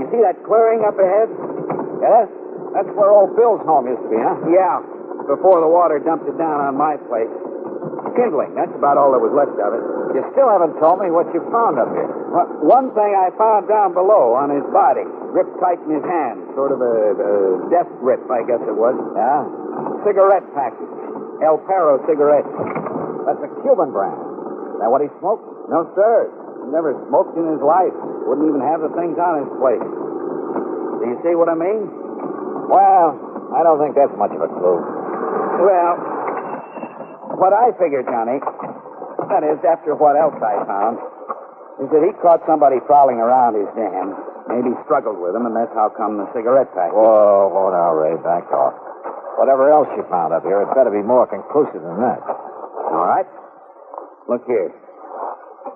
you 0.00 0.08
see 0.08 0.20
that 0.24 0.40
clearing 0.48 0.84
up 0.88 0.96
ahead? 0.96 1.28
Yes? 2.00 2.28
That's 2.74 2.90
where 2.98 3.14
old 3.14 3.38
Bill's 3.38 3.62
home 3.62 3.86
used 3.86 4.02
to 4.02 4.10
be, 4.10 4.18
huh? 4.18 4.34
Yeah. 4.50 4.82
Before 5.30 5.62
the 5.62 5.70
water 5.70 6.02
dumped 6.02 6.26
it 6.26 6.36
down 6.36 6.58
on 6.60 6.74
my 6.76 6.98
place. 7.06 7.30
Kindling. 8.18 8.54
That's 8.54 8.74
about 8.74 8.98
all 8.98 9.14
that 9.14 9.22
was 9.22 9.32
left 9.34 9.54
of 9.58 9.70
it. 9.74 9.82
You 10.14 10.22
still 10.34 10.46
haven't 10.46 10.78
told 10.78 11.02
me 11.02 11.10
what 11.10 11.26
you 11.34 11.42
found 11.50 11.78
up 11.78 11.90
here. 11.90 12.06
Well, 12.30 12.46
one 12.62 12.94
thing 12.94 13.10
I 13.14 13.30
found 13.34 13.66
down 13.66 13.94
below 13.94 14.34
on 14.38 14.50
his 14.50 14.62
body, 14.70 15.02
gripped 15.34 15.58
tight 15.58 15.82
in 15.86 15.98
his 15.98 16.06
hand, 16.06 16.46
sort 16.54 16.70
of 16.70 16.78
a, 16.78 16.94
a 17.14 17.32
death 17.70 17.90
grip, 17.98 18.22
I 18.30 18.46
guess 18.46 18.62
it 18.66 18.74
was. 18.74 18.94
Yeah? 19.18 19.42
Cigarette 20.06 20.46
package. 20.54 20.94
El 21.42 21.58
Perro 21.66 21.98
cigarette. 22.06 22.46
That's 23.26 23.42
a 23.42 23.50
Cuban 23.66 23.90
brand. 23.90 24.18
Is 24.18 24.78
that 24.82 24.90
what 24.90 25.02
he 25.02 25.10
smoked? 25.18 25.46
No, 25.66 25.90
sir. 25.98 26.30
He 26.62 26.70
never 26.70 26.94
smoked 27.10 27.34
in 27.34 27.46
his 27.50 27.62
life. 27.62 27.94
Wouldn't 28.30 28.46
even 28.46 28.62
have 28.62 28.82
the 28.82 28.92
things 28.94 29.18
on 29.18 29.42
his 29.42 29.50
plate. 29.58 29.82
Do 29.82 31.04
you 31.10 31.18
see 31.26 31.34
what 31.34 31.50
I 31.50 31.58
mean? 31.58 32.03
Well, 32.68 33.06
I 33.54 33.60
don't 33.62 33.78
think 33.78 33.94
that's 33.94 34.14
much 34.16 34.32
of 34.32 34.42
a 34.42 34.50
clue. 34.50 34.80
Well, 35.64 35.92
what 37.38 37.52
I 37.52 37.70
figure, 37.78 38.02
Johnny, 38.02 38.40
that 38.40 39.42
is, 39.42 39.58
after 39.64 39.94
what 39.94 40.16
else 40.16 40.36
I 40.38 40.60
found, 40.66 40.98
is 41.82 41.88
that 41.90 42.02
he 42.06 42.12
caught 42.22 42.42
somebody 42.46 42.78
prowling 42.86 43.18
around 43.18 43.58
his 43.58 43.66
dam. 43.74 44.14
Maybe 44.46 44.76
struggled 44.84 45.16
with 45.16 45.32
him, 45.34 45.48
and 45.48 45.56
that's 45.56 45.72
how 45.72 45.88
come 45.88 46.20
the 46.20 46.28
cigarette 46.36 46.68
pack. 46.76 46.92
Whoa, 46.92 47.48
whoa 47.48 47.72
now, 47.72 47.96
Ray, 47.96 48.14
back 48.20 48.44
off. 48.52 48.76
Whatever 49.40 49.72
else 49.72 49.88
you 49.96 50.04
found 50.12 50.36
up 50.36 50.44
here, 50.44 50.62
it's 50.62 50.74
got 50.76 50.84
be 50.92 51.02
more 51.02 51.26
conclusive 51.26 51.80
than 51.80 51.98
that. 52.04 52.20
All 52.92 53.08
right. 53.08 53.26
Look 54.28 54.44
here. 54.46 54.70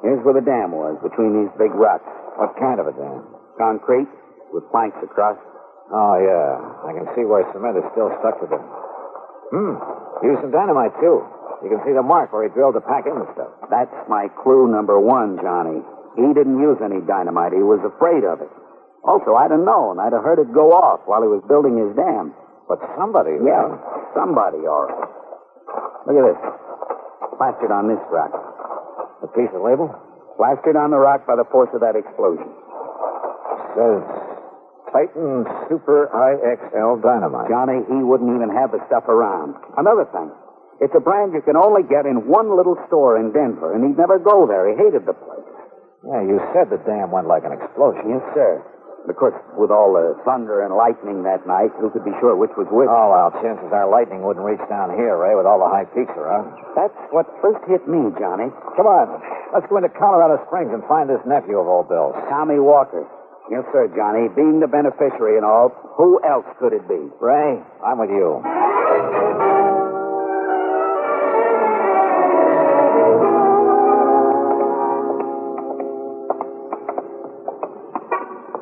Here's 0.04 0.22
where 0.22 0.36
the 0.36 0.44
dam 0.44 0.70
was, 0.70 1.00
between 1.02 1.42
these 1.42 1.50
big 1.58 1.72
rocks. 1.74 2.06
What 2.36 2.54
kind 2.60 2.78
of 2.78 2.86
a 2.86 2.94
dam? 2.94 3.24
Concrete, 3.58 4.06
with 4.52 4.68
planks 4.70 5.00
across. 5.02 5.40
Oh, 5.88 6.14
yeah. 6.20 6.60
I 6.84 6.92
can 6.92 7.08
see 7.16 7.24
where 7.24 7.48
cement 7.52 7.80
is 7.80 7.86
still 7.96 8.12
stuck 8.20 8.36
to 8.44 8.46
them. 8.46 8.60
Hmm. 9.48 9.74
Used 10.20 10.44
some 10.44 10.52
dynamite, 10.52 10.92
too. 11.00 11.24
You 11.64 11.72
can 11.72 11.80
see 11.82 11.96
the 11.96 12.04
mark 12.04 12.30
where 12.30 12.44
he 12.44 12.52
drilled 12.52 12.76
to 12.76 12.84
pack 12.84 13.08
in 13.08 13.16
the 13.16 13.26
stuff. 13.34 13.50
That's 13.72 13.94
my 14.06 14.28
clue 14.44 14.68
number 14.68 15.00
one, 15.00 15.40
Johnny. 15.40 15.80
He 16.14 16.28
didn't 16.36 16.60
use 16.60 16.78
any 16.84 17.00
dynamite. 17.00 17.56
He 17.56 17.64
was 17.64 17.80
afraid 17.82 18.22
of 18.22 18.44
it. 18.44 18.52
Also, 19.02 19.34
I'd 19.34 19.50
have 19.50 19.64
known. 19.64 19.98
I'd 19.98 20.12
have 20.12 20.22
heard 20.22 20.38
it 20.38 20.52
go 20.52 20.76
off 20.76 21.00
while 21.08 21.22
he 21.24 21.30
was 21.30 21.40
building 21.48 21.80
his 21.80 21.96
dam. 21.96 22.36
But 22.68 22.84
somebody. 23.00 23.40
Yeah, 23.40 23.72
somebody, 24.12 24.68
all 24.68 24.86
right. 24.86 25.08
Look 26.04 26.16
at 26.20 26.26
this. 26.28 26.40
Plastered 27.40 27.72
on 27.72 27.88
this 27.88 28.02
rock. 28.12 28.34
A 29.24 29.28
piece 29.32 29.50
of 29.56 29.64
label? 29.64 29.88
Plastered 30.36 30.76
on 30.76 30.90
the 30.90 31.00
rock 31.00 31.24
by 31.26 31.34
the 31.34 31.48
force 31.48 31.70
of 31.72 31.80
that 31.80 31.96
explosion. 31.96 32.46
Says 33.72 34.17
Titan 34.92 35.44
Super 35.68 36.08
IXL 36.12 37.02
Dynamite. 37.02 37.48
Johnny, 37.48 37.84
he 37.86 38.00
wouldn't 38.00 38.32
even 38.34 38.48
have 38.50 38.72
the 38.72 38.80
stuff 38.88 39.08
around. 39.08 39.54
Another 39.76 40.08
thing. 40.10 40.32
It's 40.80 40.94
a 40.94 41.02
brand 41.02 41.34
you 41.34 41.42
can 41.42 41.58
only 41.58 41.82
get 41.82 42.06
in 42.06 42.30
one 42.30 42.54
little 42.54 42.78
store 42.86 43.18
in 43.18 43.34
Denver, 43.34 43.74
and 43.74 43.82
he'd 43.82 43.98
never 43.98 44.18
go 44.18 44.46
there. 44.46 44.70
He 44.70 44.78
hated 44.78 45.04
the 45.06 45.14
place. 45.14 45.48
Yeah, 46.06 46.22
you 46.22 46.38
said 46.54 46.70
the 46.70 46.78
dam 46.86 47.10
went 47.10 47.26
like 47.26 47.42
an 47.42 47.50
explosion. 47.50 48.06
Yes, 48.06 48.22
sir. 48.32 48.62
Of 49.08 49.16
course, 49.16 49.34
with 49.56 49.72
all 49.72 49.96
the 49.96 50.20
thunder 50.22 50.60
and 50.62 50.76
lightning 50.76 51.24
that 51.24 51.48
night, 51.48 51.72
who 51.80 51.88
could 51.88 52.04
be 52.04 52.12
sure 52.20 52.36
which 52.36 52.52
was 52.60 52.68
which? 52.68 52.92
Oh, 52.92 53.08
well, 53.08 53.32
chances 53.40 53.72
are 53.72 53.88
lightning 53.88 54.20
wouldn't 54.20 54.44
reach 54.44 54.60
down 54.68 54.92
here, 54.92 55.16
Ray, 55.16 55.32
with 55.32 55.48
all 55.48 55.58
the 55.58 55.70
high 55.70 55.88
peaks 55.96 56.12
around. 56.12 56.52
That's 56.76 56.94
what 57.08 57.24
first 57.40 57.64
hit 57.66 57.88
me, 57.88 58.12
Johnny. 58.20 58.52
Come 58.76 58.84
on. 58.84 59.08
Let's 59.50 59.64
go 59.72 59.80
into 59.80 59.88
Colorado 59.96 60.36
Springs 60.46 60.70
and 60.76 60.84
find 60.84 61.08
this 61.08 61.24
nephew 61.24 61.56
of 61.56 61.66
old 61.66 61.88
Bill's. 61.88 62.14
Tommy 62.28 62.60
Walker. 62.60 63.08
Yes, 63.50 63.64
sir, 63.72 63.88
Johnny. 63.96 64.28
Being 64.36 64.60
the 64.60 64.68
beneficiary 64.68 65.36
and 65.36 65.44
all, 65.44 65.72
who 65.96 66.20
else 66.22 66.44
could 66.60 66.72
it 66.72 66.86
be? 66.86 67.00
Ray, 67.18 67.56
I'm 67.80 67.98
with 67.98 68.10
you. 68.10 68.44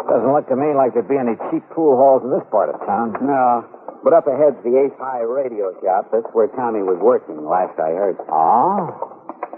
Doesn't 0.06 0.32
look 0.32 0.46
to 0.48 0.56
me 0.56 0.70
like 0.72 0.94
there'd 0.94 1.10
be 1.10 1.18
any 1.18 1.34
cheap 1.50 1.66
pool 1.74 1.98
halls 1.98 2.22
in 2.22 2.30
this 2.30 2.46
part 2.50 2.70
of 2.70 2.78
town. 2.86 3.18
No. 3.20 3.66
But 4.06 4.14
up 4.14 4.30
ahead's 4.30 4.62
the 4.62 4.78
Ace 4.86 4.94
High 5.02 5.26
radio 5.26 5.74
shop. 5.82 6.14
That's 6.14 6.30
where 6.30 6.46
Tommy 6.54 6.86
was 6.86 7.02
working, 7.02 7.42
last 7.42 7.74
I 7.82 7.90
heard. 7.90 8.16
Ah? 8.30 8.94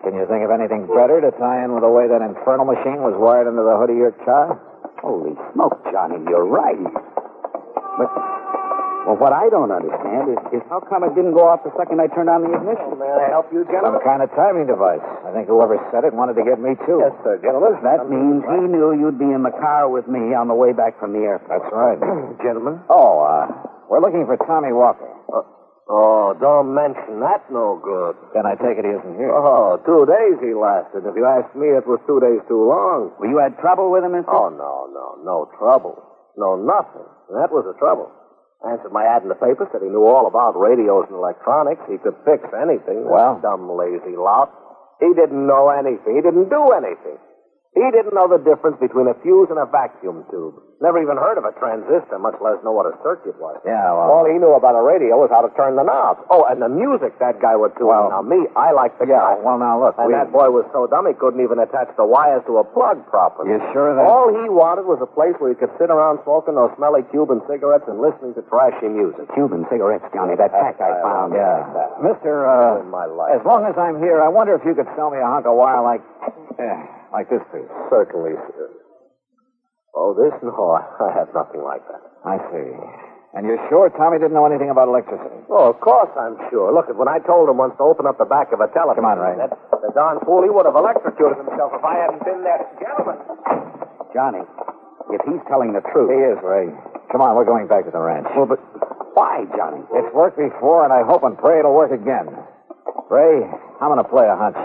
Can 0.02 0.16
you 0.16 0.24
think 0.24 0.40
of 0.40 0.50
anything 0.50 0.88
better 0.88 1.20
to 1.20 1.30
tie 1.36 1.64
in 1.64 1.76
with 1.76 1.84
the 1.84 1.92
way 1.92 2.08
that 2.08 2.24
infernal 2.24 2.64
machine 2.64 3.04
was 3.04 3.12
wired 3.20 3.44
into 3.44 3.60
the 3.60 3.76
hood 3.76 3.92
of 3.92 3.96
your 4.00 4.16
car? 4.24 4.56
Holy 5.00 5.34
smoke, 5.54 5.78
Johnny, 5.92 6.18
you're 6.28 6.46
right. 6.46 6.78
But, 7.98 8.10
well, 9.06 9.16
what 9.18 9.32
I 9.32 9.48
don't 9.48 9.70
understand 9.70 10.30
is, 10.34 10.60
is 10.60 10.62
how 10.68 10.80
come 10.82 11.02
it 11.06 11.14
didn't 11.14 11.32
go 11.32 11.48
off 11.48 11.62
the 11.64 11.72
second 11.78 12.00
I 12.02 12.06
turned 12.12 12.28
on 12.28 12.42
the 12.42 12.52
ignition? 12.52 12.98
May 12.98 13.08
I 13.08 13.30
help 13.30 13.48
you, 13.54 13.64
gentlemen. 13.66 13.98
Some 13.98 14.06
kind 14.06 14.20
of 14.22 14.30
timing 14.34 14.66
device. 14.66 15.02
I 15.24 15.30
think 15.32 15.48
whoever 15.48 15.78
said 15.90 16.04
it 16.04 16.12
wanted 16.12 16.34
to 16.38 16.44
get 16.44 16.58
me, 16.60 16.74
too. 16.86 17.00
Yes, 17.02 17.14
sir, 17.22 17.38
gentlemen. 17.42 17.78
That 17.82 18.10
means 18.10 18.42
he 18.46 18.60
knew 18.68 18.92
you'd 18.94 19.18
be 19.18 19.30
in 19.30 19.42
the 19.42 19.54
car 19.54 19.88
with 19.88 20.06
me 20.06 20.34
on 20.34 20.46
the 20.50 20.54
way 20.58 20.74
back 20.74 20.98
from 20.98 21.14
the 21.14 21.22
airport. 21.24 21.62
That's 21.62 21.70
right. 21.72 21.98
Gentlemen? 22.44 22.82
Oh, 22.90 23.22
uh, 23.22 23.46
we're 23.88 24.02
looking 24.02 24.26
for 24.26 24.36
Tommy 24.46 24.72
Walker. 24.74 25.08
Oh, 25.88 26.36
don't 26.36 26.76
mention 26.76 27.24
that 27.24 27.48
no 27.48 27.80
good. 27.80 28.12
Then 28.36 28.44
I 28.44 28.52
take 28.60 28.76
it 28.76 28.84
he 28.84 28.92
isn't 28.92 29.16
here. 29.16 29.32
Oh, 29.32 29.80
two 29.88 30.04
days 30.04 30.36
he 30.44 30.52
lasted. 30.52 31.08
If 31.08 31.16
you 31.16 31.24
ask 31.24 31.48
me, 31.56 31.72
it 31.72 31.88
was 31.88 31.96
two 32.04 32.20
days 32.20 32.44
too 32.44 32.60
long. 32.60 33.16
Well, 33.16 33.28
you 33.32 33.40
had 33.40 33.56
trouble 33.56 33.88
with 33.88 34.04
him, 34.04 34.12
mister? 34.12 34.28
Oh, 34.28 34.52
no, 34.52 34.92
no, 34.92 35.16
no 35.24 35.48
trouble. 35.56 35.96
No, 36.36 36.60
nothing. 36.60 37.08
That 37.32 37.48
was 37.48 37.64
the 37.64 37.72
trouble. 37.80 38.12
Answered 38.68 38.92
my 38.92 39.08
ad 39.08 39.24
in 39.24 39.32
the 39.32 39.40
paper, 39.40 39.64
said 39.72 39.80
he 39.80 39.88
knew 39.88 40.04
all 40.04 40.28
about 40.28 40.58
radios 40.60 41.08
and 41.08 41.16
electronics. 41.16 41.80
He 41.88 41.96
could 41.96 42.20
fix 42.28 42.44
anything. 42.52 43.08
Well? 43.08 43.40
That 43.40 43.48
dumb, 43.48 43.70
lazy 43.72 44.12
lout. 44.12 44.52
He 45.00 45.08
didn't 45.16 45.46
know 45.46 45.72
anything. 45.72 46.18
He 46.18 46.20
didn't 46.20 46.50
do 46.50 46.74
anything. 46.76 47.16
He 47.76 47.84
didn't 47.94 48.14
know 48.16 48.26
the 48.26 48.40
difference 48.42 48.80
between 48.80 49.06
a 49.06 49.14
fuse 49.22 49.46
and 49.52 49.58
a 49.60 49.66
vacuum 49.68 50.24
tube. 50.32 50.56
Never 50.80 51.02
even 51.02 51.18
heard 51.18 51.36
of 51.38 51.44
a 51.44 51.52
transistor, 51.58 52.18
much 52.18 52.34
less 52.40 52.58
know 52.64 52.72
what 52.72 52.86
a 52.86 52.94
circuit 53.02 53.34
was. 53.38 53.58
Yeah, 53.66 53.82
well. 53.92 54.08
All 54.14 54.24
he 54.26 54.38
knew 54.38 54.54
about 54.54 54.74
a 54.78 54.82
radio 54.82 55.18
was 55.18 55.28
how 55.30 55.42
to 55.42 55.50
turn 55.54 55.74
the 55.76 55.82
knobs. 55.82 56.22
Oh, 56.30 56.46
and 56.48 56.62
the 56.62 56.70
music 56.70 57.18
that 57.18 57.38
guy 57.42 57.54
would 57.54 57.74
do. 57.76 57.86
Well- 57.90 58.08
now, 58.10 58.22
me, 58.22 58.46
I 58.56 58.70
like 58.72 58.96
the 58.98 59.06
Yeah, 59.06 59.18
guy. 59.20 59.42
well, 59.42 59.58
now, 59.58 59.78
look. 59.78 59.94
And 59.98 60.06
we- 60.08 60.14
that 60.14 60.30
boy 60.32 60.50
was 60.50 60.64
so 60.72 60.86
dumb 60.86 61.06
he 61.06 61.14
couldn't 61.14 61.40
even 61.42 61.58
attach 61.58 61.90
the 61.98 62.06
wires 62.06 62.42
to 62.46 62.58
a 62.58 62.64
plug 62.64 63.04
properly. 63.10 63.50
You 63.52 63.60
sure 63.72 63.94
that? 63.94 64.06
All 64.06 64.28
he 64.32 64.48
wanted 64.48 64.86
was 64.86 64.98
a 65.02 65.06
place 65.10 65.34
where 65.38 65.50
he 65.50 65.56
could 65.58 65.70
sit 65.78 65.90
around 65.90 66.20
smoking 66.24 66.54
those 66.54 66.70
smelly 66.76 67.02
Cuban 67.10 67.42
cigarettes 67.46 67.86
and 67.86 68.00
listening 68.00 68.34
to 68.34 68.42
trashy 68.42 68.88
music. 68.88 69.28
Cuban 69.34 69.66
cigarettes, 69.68 70.06
Johnny. 70.14 70.34
That 70.36 70.52
pack 70.52 70.80
I 70.80 71.02
found. 71.02 71.34
Yeah. 71.34 71.66
Mister, 72.00 72.46
uh, 72.46 72.82
my 72.84 73.04
life. 73.06 73.34
as 73.38 73.44
long 73.44 73.66
as 73.66 73.76
I'm 73.76 73.98
here, 73.98 74.22
I 74.22 74.28
wonder 74.28 74.54
if 74.54 74.64
you 74.64 74.74
could 74.74 74.88
sell 74.96 75.10
me 75.10 75.18
a 75.18 75.26
hunk 75.26 75.46
of 75.46 75.54
wire 75.54 75.82
like, 75.82 76.02
eh, 76.58 76.82
like 77.12 77.28
this. 77.30 77.40
Certainly, 77.90 78.34
sir. 78.36 78.68
Oh, 79.94 80.14
this? 80.14 80.32
No, 80.42 80.54
I 81.04 81.10
have 81.16 81.28
nothing 81.34 81.62
like 81.62 81.82
that. 81.88 82.02
I 82.24 82.36
see. 82.52 82.68
And 83.36 83.44
you're 83.44 83.60
sure 83.68 83.92
Tommy 83.92 84.16
didn't 84.16 84.32
know 84.32 84.48
anything 84.48 84.70
about 84.72 84.88
electricity? 84.88 85.36
Oh, 85.52 85.68
of 85.68 85.78
course 85.84 86.08
I'm 86.16 86.40
sure. 86.48 86.72
Look, 86.72 86.88
when 86.96 87.08
I 87.12 87.20
told 87.28 87.48
him 87.48 87.60
once 87.60 87.76
to 87.76 87.84
open 87.84 88.08
up 88.08 88.16
the 88.16 88.24
back 88.24 88.52
of 88.56 88.60
a 88.64 88.68
telephone, 88.72 89.04
Come 89.04 89.10
on, 89.12 89.20
Ray. 89.20 89.36
that, 89.36 89.52
the 89.84 89.92
darn 89.92 90.16
fool, 90.24 90.40
he 90.42 90.48
would 90.48 90.64
have 90.64 90.74
electrocuted 90.76 91.36
himself 91.44 91.76
if 91.76 91.84
I 91.84 91.94
hadn't 92.08 92.24
been 92.24 92.40
there. 92.40 92.64
Gentlemen, 92.80 93.18
Johnny, 94.16 94.42
if 95.12 95.20
he's 95.28 95.44
telling 95.44 95.76
the 95.76 95.84
truth. 95.92 96.08
He 96.08 96.20
is, 96.24 96.40
Ray. 96.40 96.72
Come 97.12 97.20
on, 97.20 97.36
we're 97.36 97.44
going 97.48 97.68
back 97.68 97.84
to 97.84 97.92
the 97.92 98.00
ranch. 98.00 98.26
Well, 98.32 98.48
but 98.48 98.60
why, 99.12 99.44
Johnny? 99.56 99.84
It's 99.92 100.08
worked 100.16 100.40
before, 100.40 100.84
and 100.88 100.92
I 100.92 101.04
hope 101.04 101.20
and 101.22 101.36
pray 101.36 101.60
it'll 101.60 101.76
work 101.76 101.92
again. 101.92 102.32
Ray, 103.12 103.44
I'm 103.44 103.92
going 103.92 104.00
to 104.00 104.08
play 104.08 104.24
a 104.24 104.36
hunch. 104.40 104.56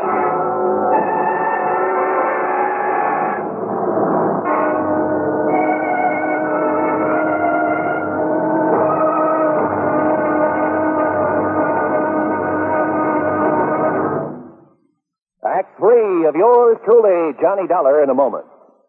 Of 15.62 16.36
yours 16.36 16.78
truly, 16.86 17.34
Johnny 17.42 17.68
Dollar, 17.68 18.04
in 18.04 18.10
a 18.10 18.14
moment. 18.14 18.46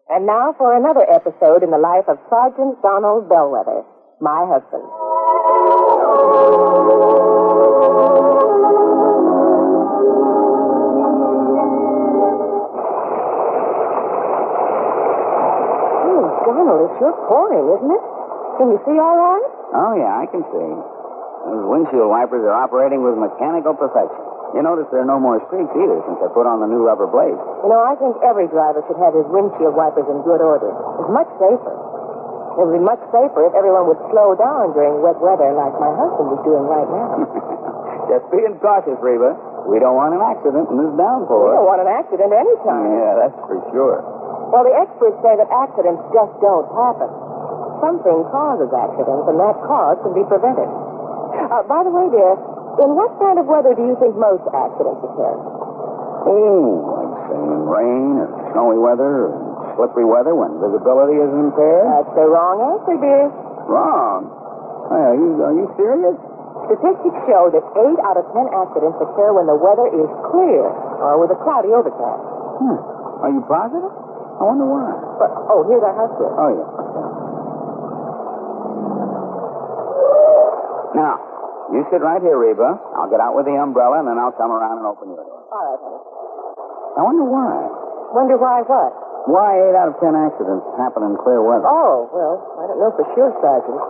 And 0.09 0.27
now 0.27 0.55
for 0.57 0.77
another 0.77 1.05
episode 1.11 1.63
in 1.63 1.71
the 1.71 1.79
life 1.79 2.05
of 2.09 2.19
Sergeant 2.31 2.81
Donald 2.83 3.29
Bellwether, 3.29 3.85
my 4.21 4.45
husband. 4.49 4.85
Hmm, 15.05 16.25
Donald, 16.49 16.81
it's 16.89 17.01
your 17.01 17.13
pouring, 17.29 17.67
isn't 17.77 17.93
it? 17.93 18.05
Can 18.57 18.67
you 18.73 18.81
see 18.87 18.97
all 18.97 19.17
right? 19.21 19.49
Oh, 19.75 19.93
yeah, 19.99 20.17
I 20.17 20.27
can 20.33 20.45
see. 20.49 20.71
Those 21.45 21.65
windshield 21.69 22.09
wipers 22.09 22.41
are 22.45 22.57
operating 22.57 23.05
with 23.05 23.19
mechanical 23.21 23.75
perfection. 23.75 24.24
You 24.55 24.63
notice 24.63 24.87
there 24.95 25.03
are 25.03 25.11
no 25.11 25.19
more 25.19 25.43
streaks 25.51 25.75
either 25.75 25.99
since 26.07 26.19
I 26.23 26.31
put 26.31 26.47
on 26.47 26.63
the 26.63 26.71
new 26.71 26.87
rubber 26.87 27.11
blades. 27.11 27.43
You 27.67 27.69
know, 27.75 27.83
I 27.83 27.99
think 27.99 28.15
every 28.23 28.47
driver 28.47 28.87
should 28.87 29.03
have 29.03 29.11
his 29.11 29.27
windshield 29.27 29.75
wipers 29.75 30.07
in 30.07 30.23
good 30.23 30.39
order. 30.39 30.71
It's 31.03 31.11
much 31.11 31.27
safer. 31.43 31.75
It 32.55 32.63
would 32.63 32.71
be 32.71 32.79
much 32.79 33.03
safer 33.11 33.51
if 33.51 33.53
everyone 33.59 33.91
would 33.91 33.99
slow 34.15 34.39
down 34.39 34.71
during 34.79 35.03
wet 35.03 35.19
weather 35.19 35.51
like 35.59 35.75
my 35.83 35.91
husband 35.91 36.39
is 36.39 36.41
doing 36.47 36.71
right 36.71 36.87
now. 36.87 37.27
Just 38.15 38.31
being 38.31 38.55
cautious, 38.63 38.95
Reba. 39.03 39.35
We 39.67 39.83
don't 39.83 39.99
want 39.99 40.15
an 40.15 40.23
accident 40.23 40.71
in 40.71 40.77
this 40.79 40.95
downpour. 40.95 41.51
We 41.51 41.59
don't 41.59 41.67
want 41.67 41.83
an 41.83 41.91
accident 41.91 42.31
anytime. 42.31 42.95
Yeah, 42.95 43.27
that's 43.27 43.39
for 43.51 43.59
sure. 43.75 44.07
Well, 44.55 44.63
the 44.63 44.77
experts 44.77 45.19
say 45.19 45.35
that 45.35 45.51
accidents 45.51 45.99
just 46.15 46.31
don't 46.39 46.69
happen. 46.79 47.11
Something 47.83 48.23
causes 48.31 48.71
accidents, 48.71 49.25
and 49.27 49.35
that 49.35 49.57
cause 49.67 49.99
can 50.07 50.15
be 50.15 50.23
prevented. 50.31 50.71
Uh, 50.71 51.67
by 51.67 51.83
the 51.83 51.91
way, 51.91 52.07
dear, 52.13 52.39
in 52.83 52.91
what 52.99 53.11
kind 53.23 53.39
of 53.39 53.47
weather 53.47 53.75
do 53.75 53.85
you 53.87 53.97
think 54.03 54.17
most 54.19 54.43
accidents 54.51 55.03
occur? 55.05 55.35
Oh, 56.27 56.95
like 56.99 57.13
say 57.31 57.39
in 57.39 57.63
rain 57.69 58.19
or 58.25 58.29
snowy 58.53 58.79
weather 58.81 59.31
or 59.31 59.75
slippery 59.77 60.07
weather 60.09 60.35
when 60.35 60.57
visibility 60.59 61.21
is 61.21 61.31
impaired. 61.31 61.87
That's 61.91 62.15
the 62.17 62.27
wrong 62.27 62.59
answer, 62.65 62.97
dear. 62.99 63.29
Wrong. 63.69 64.27
Hey, 64.91 65.05
are 65.13 65.17
you 65.17 65.29
are 65.45 65.57
you 65.57 65.67
serious? 65.79 66.17
Statistics 66.65 67.21
show 67.29 67.53
that 67.53 67.61
eight 67.61 68.01
out 68.09 68.17
of 68.17 68.25
ten 68.33 68.49
accidents 68.53 68.97
occur 68.97 69.37
when 69.37 69.45
the 69.45 69.57
weather 69.57 69.85
is 69.93 70.09
clear 70.33 70.65
or 70.65 71.21
with 71.21 71.29
a 71.33 71.39
cloudy 71.45 71.73
overcast. 71.77 72.25
Hmm. 72.61 72.79
Are 73.21 73.33
you 73.33 73.45
positive? 73.45 73.93
I 74.35 74.43
wonder 74.49 74.67
why. 74.67 74.91
But, 75.21 75.31
oh, 75.53 75.63
here's 75.69 75.85
our 75.85 75.95
house, 75.95 76.15
dear. 76.19 76.33
Oh 76.35 76.51
yeah. 76.53 76.69
Now, 80.95 81.19
you 81.75 81.83
sit 81.91 82.01
right 82.01 82.23
here, 82.23 82.39
Reba. 82.39 82.79
I'll 82.97 83.11
get 83.11 83.19
out 83.19 83.35
with 83.35 83.45
the 83.51 83.57
umbrella 83.59 83.99
and 84.01 84.09
then 84.09 84.17
I'll 84.17 84.35
come 84.35 84.55
around 84.55 84.79
and 84.79 84.87
open 84.87 85.11
your 85.11 85.23
door. 85.27 85.43
All 85.51 85.65
right, 85.67 85.81
honey. 85.83 86.03
I 86.95 87.01
wonder 87.03 87.27
why. 87.27 87.55
Wonder 88.15 88.39
why 88.39 88.63
what? 88.65 88.93
Why 89.27 89.57
eight 89.59 89.75
out 89.75 89.91
of 89.91 89.97
ten 89.99 90.15
accidents 90.15 90.63
happen 90.79 91.03
in 91.03 91.19
clear 91.19 91.43
weather? 91.43 91.67
Oh, 91.67 92.07
well, 92.13 92.37
I 92.61 92.69
don't 92.71 92.79
know 92.79 92.93
for 92.95 93.03
sure, 93.17 93.33
Sergeant. 93.43 93.81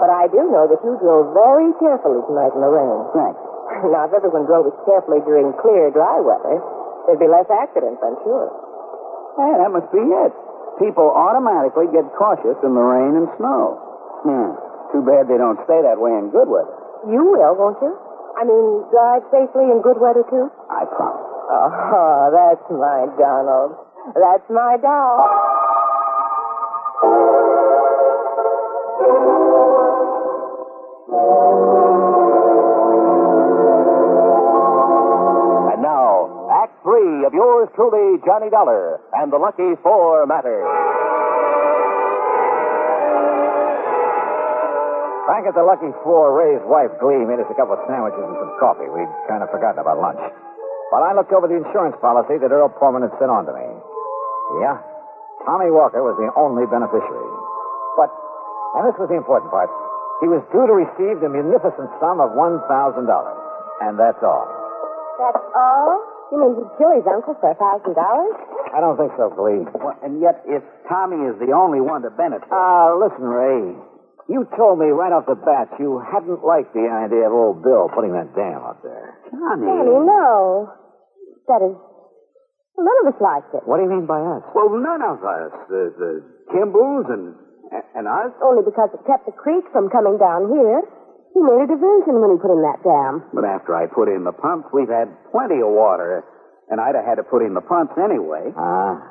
But 0.00 0.08
I 0.10 0.30
do 0.30 0.40
know 0.48 0.64
that 0.70 0.80
you 0.86 0.96
drove 1.02 1.34
very 1.34 1.70
carefully 1.82 2.22
tonight 2.24 2.54
in 2.54 2.62
the 2.62 2.70
rain. 2.72 2.98
Thanks. 3.12 3.40
Now, 3.90 4.06
if 4.06 4.14
everyone 4.14 4.46
drove 4.46 4.70
as 4.70 4.76
carefully 4.86 5.20
during 5.26 5.52
clear, 5.60 5.90
dry 5.90 6.16
weather, 6.22 6.62
there'd 7.04 7.20
be 7.20 7.28
less 7.28 7.48
accidents, 7.50 8.00
I'm 8.00 8.16
sure. 8.22 8.48
Hey, 9.36 9.50
that 9.60 9.68
must 9.72 9.90
be 9.90 10.00
it. 10.00 10.32
People 10.78 11.10
automatically 11.10 11.90
get 11.90 12.06
cautious 12.14 12.56
in 12.62 12.72
the 12.72 12.80
rain 12.80 13.18
and 13.18 13.26
snow. 13.36 13.76
Hmm. 14.24 14.48
Too 14.94 15.02
bad 15.02 15.26
they 15.26 15.36
don't 15.36 15.58
stay 15.66 15.82
that 15.82 15.98
way 15.98 16.14
in 16.14 16.30
good 16.30 16.46
weather. 16.46 16.83
You 17.10 17.22
will, 17.36 17.54
won't 17.56 17.78
you? 17.82 17.92
I 18.40 18.44
mean, 18.44 18.84
drive 18.90 19.22
safely 19.30 19.70
in 19.70 19.82
good 19.82 20.00
weather, 20.00 20.24
too? 20.28 20.50
I 20.70 20.84
promise. 20.88 21.28
Oh, 21.50 22.30
that's 22.32 22.64
my 22.72 23.06
Donald. 23.18 23.76
That's 24.16 24.48
my 24.50 24.76
doll. 24.80 25.20
And 35.72 35.82
now, 35.82 36.48
Act 36.62 36.72
Three 36.82 37.24
of 37.24 37.32
yours 37.32 37.68
truly, 37.74 38.18
Johnny 38.26 38.50
Dollar, 38.50 39.00
and 39.14 39.32
the 39.32 39.38
Lucky 39.38 39.74
Four 39.82 40.26
Matter. 40.26 40.60
Back 45.24 45.48
at 45.48 45.56
the 45.56 45.64
Lucky 45.64 45.88
Four, 46.04 46.36
Ray's 46.36 46.60
wife, 46.68 46.92
Glee, 47.00 47.24
made 47.24 47.40
us 47.40 47.48
a 47.48 47.56
couple 47.56 47.72
of 47.72 47.80
sandwiches 47.88 48.20
and 48.20 48.36
some 48.36 48.52
coffee. 48.60 48.84
We'd 48.92 49.08
kind 49.24 49.40
of 49.40 49.48
forgotten 49.48 49.80
about 49.80 49.96
lunch. 49.96 50.20
While 50.92 51.00
I 51.00 51.16
looked 51.16 51.32
over 51.32 51.48
the 51.48 51.56
insurance 51.56 51.96
policy 52.04 52.36
that 52.36 52.52
Earl 52.52 52.68
Poorman 52.68 53.00
had 53.08 53.16
sent 53.16 53.32
on 53.32 53.48
to 53.48 53.52
me. 53.56 53.64
Yeah, 54.60 54.76
Tommy 55.48 55.72
Walker 55.72 56.04
was 56.04 56.20
the 56.20 56.28
only 56.36 56.68
beneficiary. 56.68 57.32
But, 57.96 58.12
and 58.76 58.84
this 58.84 58.96
was 59.00 59.08
the 59.08 59.16
important 59.16 59.48
part, 59.48 59.72
he 60.20 60.28
was 60.28 60.44
due 60.52 60.68
to 60.68 60.74
receive 60.76 61.24
the 61.24 61.32
munificent 61.32 61.88
sum 61.98 62.20
of 62.20 62.36
$1,000. 62.36 62.68
And 62.68 63.96
that's 63.96 64.20
all. 64.20 64.46
That's 65.18 65.40
all? 65.56 66.04
You 66.32 66.36
mean 66.36 66.52
he'd 66.60 66.72
kill 66.76 66.92
his 66.92 67.06
uncle 67.08 67.32
for 67.40 67.48
a 67.50 67.56
thousand 67.56 67.96
dollars? 67.96 68.36
I 68.76 68.80
don't 68.84 69.00
think 69.00 69.12
so, 69.16 69.32
Glee. 69.32 69.64
Well, 69.72 69.96
and 70.04 70.20
yet, 70.20 70.44
if 70.44 70.62
Tommy 70.88 71.24
is 71.32 71.36
the 71.40 71.52
only 71.56 71.80
one 71.80 72.02
to 72.02 72.10
benefit. 72.12 72.48
Uh, 72.52 72.92
listen, 73.00 73.24
Ray. 73.24 73.72
You 74.28 74.48
told 74.56 74.80
me 74.80 74.88
right 74.88 75.12
off 75.12 75.28
the 75.28 75.36
bat 75.36 75.68
you 75.76 76.00
hadn't 76.00 76.40
liked 76.40 76.72
the 76.72 76.88
idea 76.88 77.28
of 77.28 77.32
old 77.36 77.60
Bill 77.60 77.92
putting 77.92 78.16
that 78.16 78.32
dam 78.32 78.64
up 78.64 78.80
there. 78.80 79.20
Johnny. 79.28 79.68
Danny, 79.68 80.00
no. 80.00 80.72
That 81.44 81.60
is, 81.60 81.76
none 82.80 82.98
of 83.04 83.12
us 83.12 83.20
liked 83.20 83.52
it. 83.52 83.68
What 83.68 83.76
do 83.76 83.84
you 83.84 83.92
mean 83.92 84.08
by 84.08 84.16
us? 84.16 84.40
Well, 84.56 84.72
none 84.72 85.04
of 85.04 85.20
us. 85.20 85.52
The, 85.68 85.82
the 86.00 86.12
Kimballs 86.56 87.04
and, 87.12 87.36
and 87.92 88.08
us. 88.08 88.32
Only 88.40 88.64
because 88.64 88.96
it 88.96 89.04
kept 89.04 89.28
the 89.28 89.36
creek 89.36 89.68
from 89.76 89.92
coming 89.92 90.16
down 90.16 90.48
here. 90.48 90.80
He 91.36 91.44
made 91.44 91.66
a 91.66 91.68
diversion 91.68 92.16
when 92.24 92.32
he 92.32 92.38
put 92.40 92.48
in 92.54 92.64
that 92.64 92.80
dam. 92.80 93.28
But 93.34 93.44
after 93.44 93.76
I 93.76 93.92
put 93.92 94.08
in 94.08 94.24
the 94.24 94.32
pumps, 94.32 94.72
we've 94.72 94.88
had 94.88 95.12
plenty 95.34 95.60
of 95.60 95.68
water. 95.68 96.24
And 96.72 96.80
I'd 96.80 96.96
have 96.96 97.04
had 97.04 97.20
to 97.20 97.26
put 97.28 97.44
in 97.44 97.52
the 97.52 97.60
pumps 97.60 97.92
anyway. 98.00 98.48
Ah. 98.56 99.04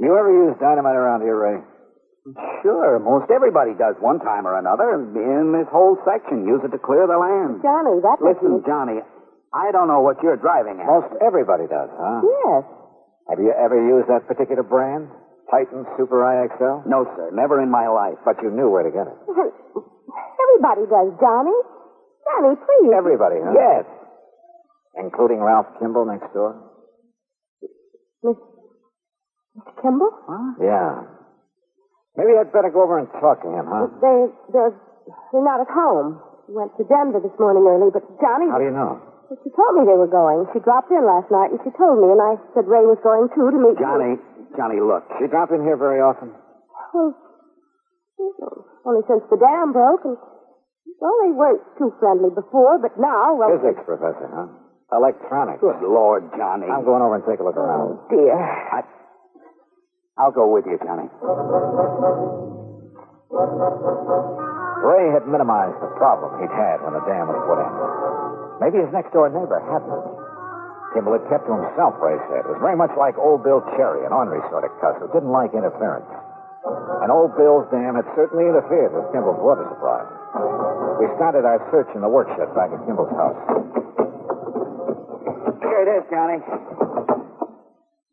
You 0.00 0.16
ever 0.16 0.32
use 0.32 0.56
dynamite 0.56 0.96
around 0.96 1.20
here, 1.20 1.36
Ray? 1.36 1.60
Sure, 2.62 2.98
most 2.98 3.30
everybody 3.30 3.70
does 3.78 3.94
one 4.02 4.18
time 4.18 4.50
or 4.50 4.58
another. 4.58 4.98
In 4.98 5.54
this 5.54 5.70
whole 5.70 5.94
section, 6.02 6.42
use 6.42 6.58
it 6.66 6.74
to 6.74 6.80
clear 6.82 7.06
the 7.06 7.14
land. 7.14 7.62
Johnny, 7.62 8.02
that 8.02 8.18
was 8.18 8.34
Listen, 8.34 8.66
Johnny, 8.66 8.98
I 9.54 9.70
don't 9.70 9.86
know 9.86 10.02
what 10.02 10.18
you're 10.26 10.36
driving 10.36 10.82
at. 10.82 10.90
Most 10.90 11.14
everybody 11.22 11.70
does, 11.70 11.86
huh? 11.94 12.26
Yes. 12.26 12.62
Have 13.30 13.38
you 13.38 13.54
ever 13.54 13.78
used 13.78 14.10
that 14.10 14.26
particular 14.26 14.66
brand? 14.66 15.06
Titan 15.54 15.86
Super 15.94 16.26
IXL? 16.26 16.82
No, 16.90 17.06
sir, 17.14 17.30
never 17.30 17.62
in 17.62 17.70
my 17.70 17.86
life. 17.86 18.18
But 18.26 18.42
you 18.42 18.50
knew 18.50 18.70
where 18.74 18.82
to 18.82 18.90
get 18.90 19.06
it. 19.06 19.14
Everybody 19.30 20.90
does, 20.90 21.14
Johnny. 21.22 21.54
Johnny, 22.26 22.52
please. 22.58 22.90
Everybody, 22.90 23.38
huh? 23.38 23.54
Yes. 23.54 23.84
Including 24.98 25.38
Ralph 25.38 25.66
Kimball 25.78 26.06
next 26.10 26.26
door? 26.34 26.58
Miss, 28.24 28.34
Mr. 29.54 29.72
Kimball? 29.78 30.10
Yeah. 30.58 31.06
Maybe 32.16 32.32
I'd 32.36 32.52
better 32.52 32.72
go 32.72 32.82
over 32.82 32.98
and 32.98 33.08
talk 33.20 33.44
to 33.44 33.50
him, 33.52 33.68
huh? 33.68 33.92
They, 34.00 34.18
they're, 34.52 34.74
they're 35.32 35.44
not 35.44 35.60
at 35.60 35.68
home. 35.68 36.20
Went 36.48 36.72
to 36.80 36.84
Denver 36.88 37.20
this 37.20 37.34
morning 37.38 37.66
early, 37.68 37.92
but 37.92 38.06
Johnny. 38.22 38.48
How 38.48 38.56
do 38.56 38.64
you 38.64 38.72
know? 38.72 39.02
She 39.42 39.50
told 39.58 39.74
me 39.74 39.82
they 39.82 39.98
were 39.98 40.08
going. 40.08 40.46
She 40.54 40.62
dropped 40.62 40.88
in 40.94 41.02
last 41.02 41.26
night 41.34 41.50
and 41.50 41.58
she 41.66 41.74
told 41.74 41.98
me, 41.98 42.14
and 42.14 42.22
I 42.22 42.38
said 42.54 42.70
Ray 42.70 42.86
was 42.86 43.02
going 43.02 43.26
too 43.34 43.50
to 43.50 43.58
meet 43.58 43.74
Johnny, 43.76 44.14
Johnny, 44.54 44.78
look. 44.78 45.02
She 45.18 45.26
drop 45.26 45.50
in 45.50 45.66
here 45.66 45.74
very 45.76 45.98
often? 45.98 46.30
Oh, 46.94 47.10
well, 48.16 48.64
only 48.86 49.02
since 49.10 49.26
the 49.28 49.36
dam 49.36 49.74
broke, 49.74 50.06
and 50.06 50.16
well, 51.02 51.16
they 51.26 51.34
weren't 51.34 51.60
too 51.76 51.92
friendly 51.98 52.30
before, 52.30 52.78
but 52.78 52.94
now, 52.96 53.34
well, 53.34 53.50
Physics 53.58 53.82
professor, 53.84 54.30
huh? 54.30 54.48
Electronics. 54.94 55.58
Good 55.58 55.82
Lord, 55.82 56.30
Johnny. 56.38 56.70
I'm 56.70 56.86
going 56.86 57.02
over 57.02 57.18
and 57.18 57.26
take 57.26 57.42
a 57.42 57.44
look 57.44 57.58
around. 57.58 57.98
Oh, 57.98 58.06
dear. 58.06 58.38
I, 58.38 58.86
I'll 60.16 60.32
go 60.32 60.48
with 60.48 60.64
you, 60.64 60.80
Johnny. 60.80 61.08
Ray 64.80 65.12
had 65.12 65.28
minimized 65.28 65.76
the 65.84 65.92
problem 66.00 66.40
he'd 66.40 66.52
had 66.56 66.80
when 66.80 66.96
the 66.96 67.04
dam 67.04 67.28
was 67.28 67.36
put 67.44 67.60
in. 67.60 67.72
Maybe 68.64 68.80
his 68.80 68.88
next 68.96 69.12
door 69.12 69.28
neighbor 69.28 69.60
hadn't. 69.60 69.92
Kimball 70.96 71.20
had 71.20 71.28
kept 71.28 71.44
to 71.44 71.52
himself, 71.52 72.00
Ray 72.00 72.16
said. 72.32 72.48
It 72.48 72.56
was 72.56 72.62
very 72.64 72.80
much 72.80 72.96
like 72.96 73.20
old 73.20 73.44
Bill 73.44 73.60
Cherry, 73.76 74.08
an 74.08 74.16
ornery 74.16 74.40
sort 74.48 74.64
of 74.64 74.72
cuss 74.80 74.96
who 74.96 75.12
didn't 75.12 75.28
like 75.28 75.52
interference. 75.52 76.08
And 77.04 77.12
old 77.12 77.36
Bill's 77.36 77.68
dam 77.68 78.00
had 78.00 78.08
certainly 78.16 78.48
interfered 78.48 78.96
with 78.96 79.04
Kimball's 79.12 79.36
water 79.44 79.68
supply. 79.68 80.00
We 80.96 81.12
started 81.20 81.44
our 81.44 81.60
search 81.68 81.92
in 81.92 82.00
the 82.00 82.08
workshop 82.08 82.56
back 82.56 82.72
at 82.72 82.80
Kimball's 82.88 83.12
house. 83.12 83.36
Here 85.60 85.80
it 85.84 85.90
is, 85.92 86.02
Johnny. 86.08 86.40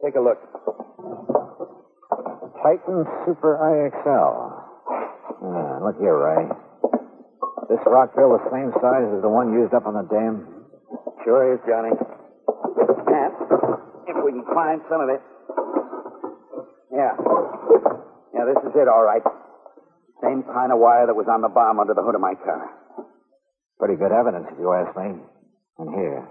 Take 0.04 0.20
a 0.20 0.20
look. 0.20 0.44
Titan 2.64 3.04
Super 3.28 3.60
IXL. 3.60 4.32
Ah, 5.44 5.84
look 5.84 6.00
here, 6.00 6.16
Ray. 6.16 6.48
This 7.68 7.84
rock 7.84 8.16
drill 8.16 8.40
the 8.40 8.48
same 8.56 8.72
size 8.80 9.04
as 9.12 9.20
the 9.20 9.28
one 9.28 9.52
used 9.52 9.76
up 9.76 9.84
on 9.84 10.00
the 10.00 10.08
dam? 10.08 10.48
Sure 11.28 11.52
is, 11.52 11.60
Johnny. 11.68 11.92
And 11.92 13.36
if 14.08 14.16
we 14.24 14.32
can 14.32 14.48
find 14.56 14.80
some 14.88 15.04
of 15.04 15.12
it. 15.12 15.20
Yeah. 16.92 17.12
Yeah, 18.32 18.48
this 18.48 18.64
is 18.64 18.72
it, 18.80 18.88
all 18.88 19.04
right. 19.04 19.24
Same 20.24 20.44
kind 20.48 20.72
of 20.72 20.80
wire 20.80 21.08
that 21.08 21.16
was 21.20 21.28
on 21.28 21.42
the 21.44 21.52
bomb 21.52 21.84
under 21.84 21.94
the 21.94 22.02
hood 22.02 22.16
of 22.16 22.22
my 22.24 22.36
car. 22.48 22.64
Pretty 23.78 24.00
good 24.00 24.16
evidence, 24.16 24.48
if 24.52 24.60
you 24.60 24.72
ask 24.72 24.96
me. 24.96 25.20
And 25.84 25.92
here. 25.92 26.24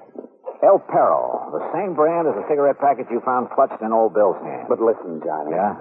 El 0.65 0.79
Perro, 0.79 1.53
the 1.53 1.61
same 1.77 1.93
brand 1.93 2.25
as 2.25 2.33
the 2.41 2.49
cigarette 2.49 2.81
package 2.81 3.11
you 3.11 3.21
found 3.21 3.51
clutched 3.51 3.83
in 3.83 3.93
old 3.93 4.15
Bill's 4.15 4.41
hand. 4.41 4.65
But 4.71 4.81
listen, 4.81 5.21
Johnny. 5.21 5.53
Yeah? 5.53 5.77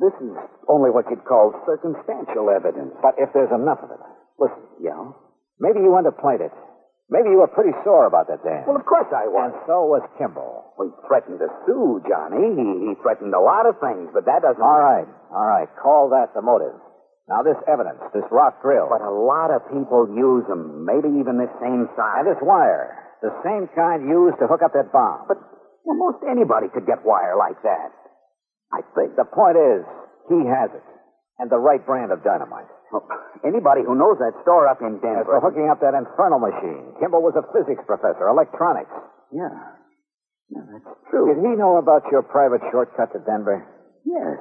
This 0.00 0.16
is 0.24 0.32
only 0.66 0.88
what 0.88 1.04
you'd 1.12 1.24
call 1.28 1.52
circumstantial 1.68 2.48
evidence. 2.48 2.96
But 3.04 3.20
if 3.20 3.28
there's 3.36 3.52
enough 3.52 3.84
of 3.84 3.92
it, 3.92 4.00
Listen, 4.40 4.64
yeah? 4.80 5.12
maybe 5.60 5.84
you 5.84 5.92
underplayed 5.92 6.40
it. 6.40 6.52
Maybe 7.12 7.28
you 7.28 7.42
were 7.44 7.50
pretty 7.52 7.76
sore 7.84 8.06
about 8.06 8.30
that 8.32 8.40
dam. 8.40 8.64
Well, 8.64 8.78
of 8.80 8.86
course 8.86 9.10
I 9.12 9.26
was. 9.28 9.52
and 9.52 9.60
so 9.68 9.84
was 9.84 10.00
Kimball. 10.16 10.72
Well, 10.78 10.88
he 10.88 10.94
threatened 11.04 11.42
to 11.44 11.50
sue, 11.66 12.00
Johnny. 12.08 12.54
He, 12.54 12.66
he 12.88 12.92
threatened 13.02 13.34
a 13.34 13.42
lot 13.42 13.66
of 13.68 13.76
things, 13.82 14.08
but 14.14 14.24
that 14.24 14.40
doesn't... 14.40 14.62
All 14.62 14.80
right, 14.80 15.04
all 15.34 15.44
right. 15.44 15.68
Call 15.76 16.08
that 16.16 16.32
the 16.32 16.40
motive. 16.40 16.72
Now, 17.28 17.42
this 17.42 17.58
evidence, 17.68 18.00
this 18.14 18.24
rock 18.30 18.62
drill, 18.62 18.88
But 18.88 19.02
a 19.02 19.10
lot 19.12 19.50
of 19.52 19.66
people 19.68 20.08
use 20.10 20.46
them, 20.48 20.86
maybe 20.86 21.10
even 21.20 21.36
this 21.36 21.52
same 21.60 21.90
size. 21.98 22.24
and 22.24 22.30
this 22.30 22.40
wire, 22.40 22.94
the 23.20 23.34
same 23.44 23.68
kind 23.76 24.08
used 24.08 24.38
to 24.40 24.46
hook 24.48 24.62
up 24.64 24.72
that 24.72 24.88
bomb. 24.94 25.28
But 25.28 25.36
well, 25.84 25.98
most 25.98 26.24
anybody 26.24 26.70
could 26.72 26.86
get 26.86 27.04
wire 27.04 27.36
like 27.36 27.60
that. 27.62 27.90
I 28.70 28.80
think 28.94 29.18
the 29.18 29.26
point 29.26 29.58
is, 29.58 29.82
he 30.30 30.40
has 30.46 30.70
it, 30.70 30.86
and 31.42 31.50
the 31.50 31.58
right 31.58 31.82
brand 31.82 32.12
of 32.14 32.22
dynamite. 32.22 32.70
Well, 32.94 33.06
anybody 33.46 33.82
who 33.86 33.94
knows 33.94 34.18
that 34.18 34.34
store 34.42 34.66
up 34.66 34.82
in 34.82 34.98
As 34.98 35.02
for 35.02 35.38
Denver... 35.38 35.38
hooking 35.42 35.66
up 35.70 35.78
that 35.82 35.94
infernal 35.94 36.38
machine, 36.42 36.94
Kimball 36.98 37.22
was 37.22 37.38
a 37.38 37.46
physics 37.54 37.82
professor, 37.86 38.26
electronics. 38.26 38.90
Yeah. 39.30 39.50
Yeah, 40.50 40.66
that's 40.66 40.90
true. 41.10 41.30
Did 41.30 41.42
he 41.46 41.54
know 41.54 41.78
about 41.78 42.02
your 42.10 42.22
private 42.26 42.62
shortcut 42.74 43.14
to 43.14 43.22
Denver? 43.22 43.62
Yes. 44.02 44.38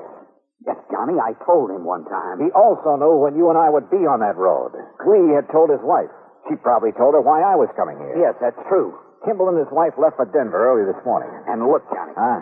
Yes, 0.66 0.78
Johnny, 0.92 1.16
I 1.22 1.38
told 1.46 1.70
him 1.70 1.86
one 1.86 2.04
time. 2.10 2.42
He 2.42 2.50
also 2.52 2.98
knew 2.98 3.22
when 3.22 3.38
you 3.38 3.48
and 3.54 3.58
I 3.58 3.70
would 3.70 3.88
be 3.94 4.04
on 4.10 4.20
that 4.26 4.36
road. 4.36 4.74
Lee 5.08 5.32
had 5.32 5.48
told 5.54 5.70
his 5.70 5.80
wife. 5.86 6.10
She 6.50 6.58
probably 6.58 6.92
told 6.98 7.14
her 7.14 7.22
why 7.22 7.46
I 7.46 7.56
was 7.56 7.70
coming 7.78 7.96
here. 8.02 8.18
Yes, 8.18 8.36
that's 8.42 8.60
true. 8.68 8.98
Kimball 9.24 9.54
and 9.54 9.60
his 9.62 9.72
wife 9.72 9.94
left 10.02 10.18
for 10.18 10.26
Denver 10.26 10.58
early 10.60 10.84
this 10.90 11.00
morning. 11.06 11.30
And 11.48 11.64
look, 11.64 11.86
Johnny, 11.94 12.16
Huh? 12.18 12.42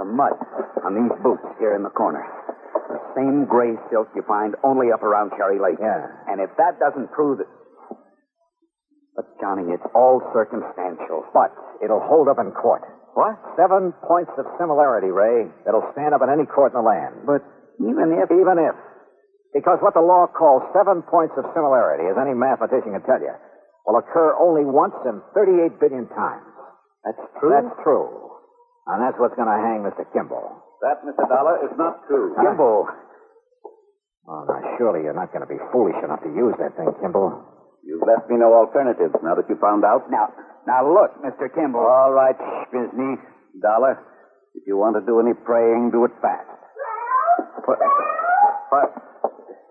The 0.00 0.08
mud 0.08 0.32
on 0.80 0.96
these 0.96 1.12
boots 1.20 1.44
here 1.60 1.76
in 1.76 1.84
the 1.84 1.92
corner. 1.92 2.24
The 2.88 3.04
same 3.12 3.44
gray 3.44 3.76
silk 3.92 4.08
you 4.16 4.24
find 4.24 4.56
only 4.64 4.88
up 4.88 5.04
around 5.04 5.36
Cherry 5.36 5.60
Lake. 5.60 5.76
Yeah. 5.76 6.08
And 6.26 6.40
if 6.40 6.48
that 6.56 6.80
doesn't 6.80 7.12
prove 7.12 7.44
it... 7.44 7.50
But, 9.12 9.28
Johnny, 9.36 9.68
it's 9.76 9.84
all 9.92 10.24
circumstantial. 10.32 11.28
But 11.36 11.52
it'll 11.84 12.00
hold 12.00 12.32
up 12.32 12.40
in 12.40 12.50
court. 12.56 12.80
What? 13.12 13.36
Seven 13.60 13.92
points 14.08 14.32
of 14.40 14.48
similarity, 14.56 15.12
Ray, 15.12 15.52
that'll 15.68 15.84
stand 15.92 16.16
up 16.16 16.24
in 16.24 16.32
any 16.32 16.48
court 16.48 16.72
in 16.72 16.80
the 16.80 16.86
land. 16.86 17.28
But 17.28 17.44
even 17.84 18.16
if... 18.16 18.32
Even 18.32 18.56
if. 18.56 18.74
Because 19.52 19.82
what 19.82 19.98
the 19.98 20.02
law 20.02 20.30
calls 20.30 20.62
seven 20.72 21.02
points 21.02 21.34
of 21.36 21.44
similarity, 21.52 22.06
as 22.06 22.16
any 22.16 22.32
mathematician 22.32 22.94
can 22.96 23.02
tell 23.02 23.20
you, 23.20 23.34
will 23.84 23.98
occur 23.98 24.32
only 24.38 24.64
once 24.64 24.94
in 25.04 25.20
38 25.34 25.76
billion 25.82 26.06
times. 26.14 26.46
That's 27.02 27.20
true? 27.42 27.50
That's 27.50 27.74
true. 27.82 28.29
And 28.90 28.98
that's 29.06 29.14
what's 29.22 29.38
going 29.38 29.46
to 29.46 29.60
hang 29.62 29.86
Mr. 29.86 30.02
Kimball. 30.10 30.50
That, 30.82 30.98
Mr. 31.06 31.22
Dollar, 31.30 31.62
is 31.62 31.70
not 31.78 32.02
true. 32.10 32.34
Kimball. 32.34 32.90
Oh, 34.26 34.42
now, 34.50 34.58
surely 34.78 35.06
you're 35.06 35.14
not 35.14 35.30
going 35.30 35.46
to 35.46 35.50
be 35.50 35.58
foolish 35.70 35.96
enough 36.02 36.22
to 36.26 36.30
use 36.34 36.54
that 36.58 36.74
thing, 36.74 36.90
Kimball. 36.98 37.38
You've 37.86 38.02
left 38.02 38.28
me 38.28 38.36
no 38.36 38.52
alternatives 38.52 39.14
now 39.22 39.34
that 39.38 39.48
you 39.48 39.56
found 39.62 39.84
out. 39.86 40.10
Now, 40.10 40.28
now 40.66 40.82
look, 40.84 41.14
Mr. 41.22 41.48
Kimball. 41.54 41.86
All 41.86 42.12
right, 42.12 42.36
Bizney. 42.74 43.16
Dollar, 43.62 43.98
if 44.54 44.62
you 44.66 44.76
want 44.78 44.94
to 44.94 45.02
do 45.02 45.18
any 45.18 45.34
praying, 45.34 45.90
do 45.90 46.04
it 46.06 46.14
fast. 46.22 46.46
What? 47.66 47.78
What? 48.70 48.88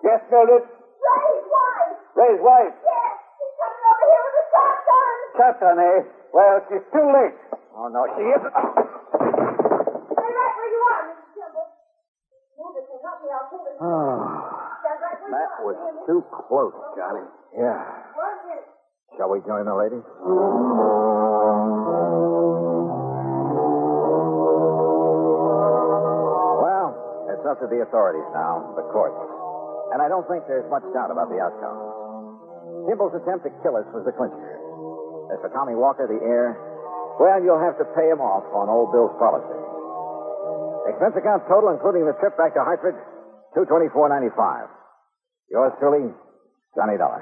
Yes, 0.03 0.19
Mildred? 0.31 0.63
Ray's 0.63 1.45
wife. 1.47 1.95
Ray's 2.15 2.41
wife. 2.43 2.75
Yes, 2.75 3.13
she's 3.39 3.55
coming 3.55 3.83
over 3.87 4.05
here 4.09 4.23
with 4.27 4.35
a 4.35 4.45
shotgun. 4.51 5.15
Shotgun, 5.39 5.77
eh? 5.79 5.99
Well, 6.35 6.55
she's 6.67 6.85
too 6.91 7.07
late. 7.07 7.35
Oh, 7.71 7.87
no, 7.87 8.03
she 8.19 8.23
isn't. 8.27 8.51
Stay 8.51 10.27
right 10.27 10.53
where 10.59 10.71
you 10.73 10.81
are, 10.91 11.01
Mrs. 11.07 11.29
Kimball. 11.39 11.67
Move 12.59 12.75
it 12.75 12.85
and 12.89 12.99
help 12.99 13.23
me. 13.23 13.29
I'll 13.31 13.47
pull 13.47 13.63
this. 13.63 13.68
Oh, 13.79 14.19
Stand 14.83 14.99
right 15.01 15.19
where 15.23 15.31
That 15.31 15.51
was 15.63 15.77
too 16.07 16.21
close, 16.47 16.73
Johnny. 16.97 17.25
yeah. 17.57 17.85
Shall 19.17 19.29
we 19.31 19.39
join 19.47 19.65
the 19.65 19.75
ladies? 19.75 20.03
Well, 25.59 26.87
it's 27.31 27.45
up 27.47 27.59
to 27.63 27.67
the 27.67 27.81
authorities 27.83 28.27
now, 28.33 28.73
the 28.75 28.85
courts. 28.91 29.17
And 29.93 30.01
I 30.03 30.07
don't 30.07 30.25
think 30.29 30.45
there's 30.45 30.67
much 30.69 30.85
doubt 30.93 31.09
about 31.09 31.29
the 31.33 31.39
outcome. 31.41 31.77
Kimball's 32.87 33.15
attempt 33.17 33.45
to 33.45 33.51
kill 33.65 33.75
us 33.75 33.85
was 33.91 34.05
the 34.05 34.13
clincher. 34.13 34.55
As 35.33 35.37
for 35.41 35.49
Tommy 35.53 35.73
Walker, 35.75 36.05
the 36.09 36.19
heir, 36.21 36.57
well, 37.19 37.37
you'll 37.41 37.61
have 37.61 37.77
to 37.81 37.85
pay 37.97 38.07
him 38.09 38.21
off 38.21 38.45
on 38.53 38.69
old 38.69 38.93
Bill's 38.93 39.13
policy. 39.17 39.59
Expense 40.93 41.15
account 41.17 41.43
total, 41.49 41.69
including 41.73 42.05
the 42.05 42.15
trip 42.21 42.37
back 42.37 42.53
to 42.57 42.61
Hartford, 42.63 42.97
two 43.53 43.65
twenty 43.65 43.89
four 43.93 44.09
ninety 44.09 44.29
five. 44.35 44.67
Yours 45.51 45.73
truly, 45.79 46.13
Johnny 46.75 46.97
Dollar. 46.97 47.19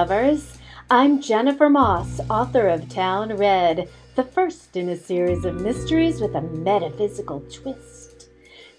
Lovers. 0.00 0.56
I'm 0.88 1.20
Jennifer 1.20 1.68
Moss, 1.68 2.20
author 2.30 2.68
of 2.68 2.88
Town 2.88 3.36
Red, 3.36 3.86
the 4.14 4.22
first 4.24 4.74
in 4.74 4.88
a 4.88 4.96
series 4.96 5.44
of 5.44 5.60
mysteries 5.60 6.22
with 6.22 6.34
a 6.34 6.40
metaphysical 6.40 7.40
twist. 7.52 8.30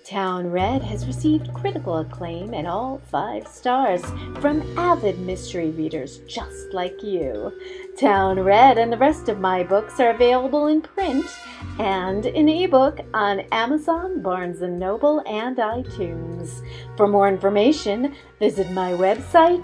Town 0.04 0.50
Red 0.50 0.82
has 0.82 1.06
received 1.06 1.54
critical 1.54 2.00
acclaim 2.00 2.56
and 2.56 2.68
all 2.68 3.00
five 3.12 3.48
stars 3.48 4.04
from 4.40 4.64
avid 4.80 5.20
mystery 5.20 5.70
readers 5.70 6.22
just 6.28 6.74
like 6.74 7.04
you. 7.04 7.54
Town 8.00 8.40
Red 8.40 8.80
and 8.80 8.92
the 8.92 8.98
rest 8.98 9.30
of 9.30 9.40
my 9.40 9.62
books 9.62 10.00
are 10.00 10.10
available 10.10 10.66
in 10.66 10.82
print 10.82 11.28
and 11.78 12.26
in 12.26 12.50
ebook 12.50 13.00
on 13.14 13.42
Amazon, 13.52 14.24
Barnes 14.24 14.62
& 14.62 14.62
Noble, 14.62 15.22
and 15.28 15.58
iTunes. 15.58 16.66
For 16.98 17.08
more 17.08 17.28
information, 17.28 18.16
visit 18.40 18.72
my 18.72 18.94
website, 18.94 19.64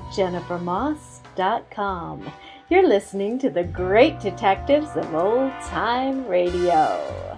You're 2.70 2.88
listening 2.88 3.40
to 3.40 3.50
the 3.50 3.64
great 3.64 4.20
detectives 4.20 4.96
of 4.96 5.14
old 5.14 5.52
time 5.62 6.28
radio. 6.28 7.38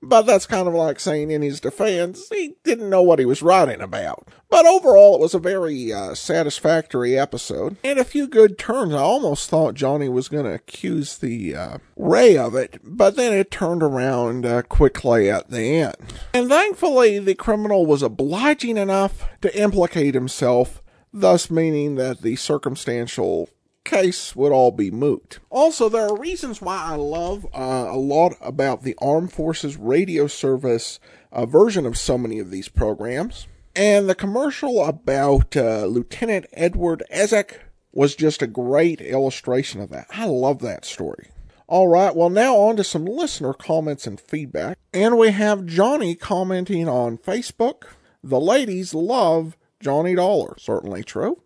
But 0.00 0.22
that's 0.22 0.46
kind 0.46 0.68
of 0.68 0.74
like 0.74 1.00
saying 1.00 1.30
in 1.30 1.42
his 1.42 1.60
defense, 1.60 2.28
he 2.28 2.54
didn't 2.62 2.90
know 2.90 3.02
what 3.02 3.18
he 3.18 3.24
was 3.24 3.42
writing 3.42 3.80
about. 3.80 4.28
But 4.48 4.64
overall, 4.64 5.16
it 5.16 5.20
was 5.20 5.34
a 5.34 5.40
very 5.40 5.92
uh, 5.92 6.14
satisfactory 6.14 7.18
episode 7.18 7.76
and 7.82 7.98
a 7.98 8.04
few 8.04 8.28
good 8.28 8.58
turns. 8.58 8.94
I 8.94 8.98
almost 8.98 9.50
thought 9.50 9.74
Johnny 9.74 10.08
was 10.08 10.28
going 10.28 10.44
to 10.44 10.54
accuse 10.54 11.18
the 11.18 11.54
uh, 11.54 11.78
Ray 11.96 12.36
of 12.38 12.54
it, 12.54 12.80
but 12.84 13.16
then 13.16 13.32
it 13.32 13.50
turned 13.50 13.82
around 13.82 14.46
uh, 14.46 14.62
quickly 14.62 15.28
at 15.28 15.50
the 15.50 15.80
end. 15.80 15.96
And 16.32 16.48
thankfully, 16.48 17.18
the 17.18 17.34
criminal 17.34 17.84
was 17.84 18.02
obliging 18.02 18.76
enough 18.76 19.28
to 19.42 19.60
implicate 19.60 20.14
himself, 20.14 20.80
thus 21.12 21.50
meaning 21.50 21.96
that 21.96 22.22
the 22.22 22.36
circumstantial 22.36 23.50
case 23.88 24.36
would 24.36 24.52
all 24.52 24.70
be 24.70 24.90
moot. 24.90 25.38
Also, 25.50 25.88
there 25.88 26.06
are 26.06 26.16
reasons 26.16 26.60
why 26.60 26.76
I 26.76 26.94
love 26.94 27.46
uh, 27.54 27.86
a 27.88 27.96
lot 27.96 28.34
about 28.40 28.82
the 28.82 28.94
Armed 29.00 29.32
Forces 29.32 29.76
Radio 29.76 30.26
Service 30.26 31.00
uh, 31.32 31.46
version 31.46 31.86
of 31.86 31.96
so 31.96 32.18
many 32.18 32.38
of 32.38 32.50
these 32.50 32.68
programs. 32.68 33.46
And 33.74 34.08
the 34.08 34.14
commercial 34.14 34.84
about 34.84 35.56
uh, 35.56 35.86
Lieutenant 35.86 36.46
Edward 36.52 37.02
Izac 37.14 37.58
was 37.92 38.14
just 38.14 38.42
a 38.42 38.46
great 38.46 39.00
illustration 39.00 39.80
of 39.80 39.90
that. 39.90 40.06
I 40.10 40.26
love 40.26 40.60
that 40.60 40.84
story. 40.84 41.28
All 41.66 41.88
right, 41.88 42.14
well, 42.16 42.30
now 42.30 42.56
on 42.56 42.76
to 42.76 42.84
some 42.84 43.04
listener 43.04 43.52
comments 43.52 44.06
and 44.06 44.20
feedback. 44.20 44.78
And 44.94 45.18
we 45.18 45.30
have 45.30 45.66
Johnny 45.66 46.14
commenting 46.14 46.88
on 46.88 47.18
Facebook. 47.18 47.84
The 48.22 48.40
ladies 48.40 48.94
love 48.94 49.56
Johnny 49.80 50.14
Dollar. 50.14 50.56
Certainly 50.58 51.04
true. 51.04 51.42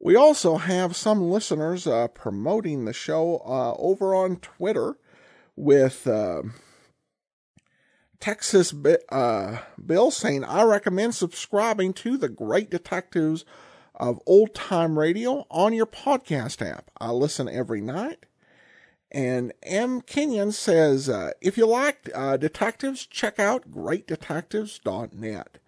We 0.00 0.16
also 0.16 0.56
have 0.56 0.96
some 0.96 1.30
listeners 1.30 1.86
uh, 1.86 2.08
promoting 2.08 2.86
the 2.86 2.92
show 2.94 3.42
uh, 3.44 3.74
over 3.74 4.14
on 4.14 4.36
Twitter 4.36 4.96
with 5.56 6.06
uh, 6.06 6.42
Texas 8.18 8.72
uh, 9.10 9.58
Bill 9.84 10.10
saying, 10.10 10.44
I 10.44 10.62
recommend 10.62 11.14
subscribing 11.14 11.92
to 11.94 12.16
the 12.16 12.30
Great 12.30 12.70
Detectives 12.70 13.44
of 13.94 14.20
Old 14.26 14.54
Time 14.54 14.98
Radio 14.98 15.46
on 15.50 15.74
your 15.74 15.86
podcast 15.86 16.66
app. 16.66 16.90
I 16.98 17.10
listen 17.10 17.46
every 17.48 17.82
night. 17.82 18.24
And 19.12 19.52
M. 19.62 20.00
Kenyon 20.00 20.52
says, 20.52 21.08
uh, 21.08 21.32
if 21.42 21.58
you 21.58 21.66
like 21.66 22.08
uh, 22.14 22.38
detectives, 22.38 23.04
check 23.04 23.38
out 23.38 23.70
greatdetectives.net. 23.70 25.58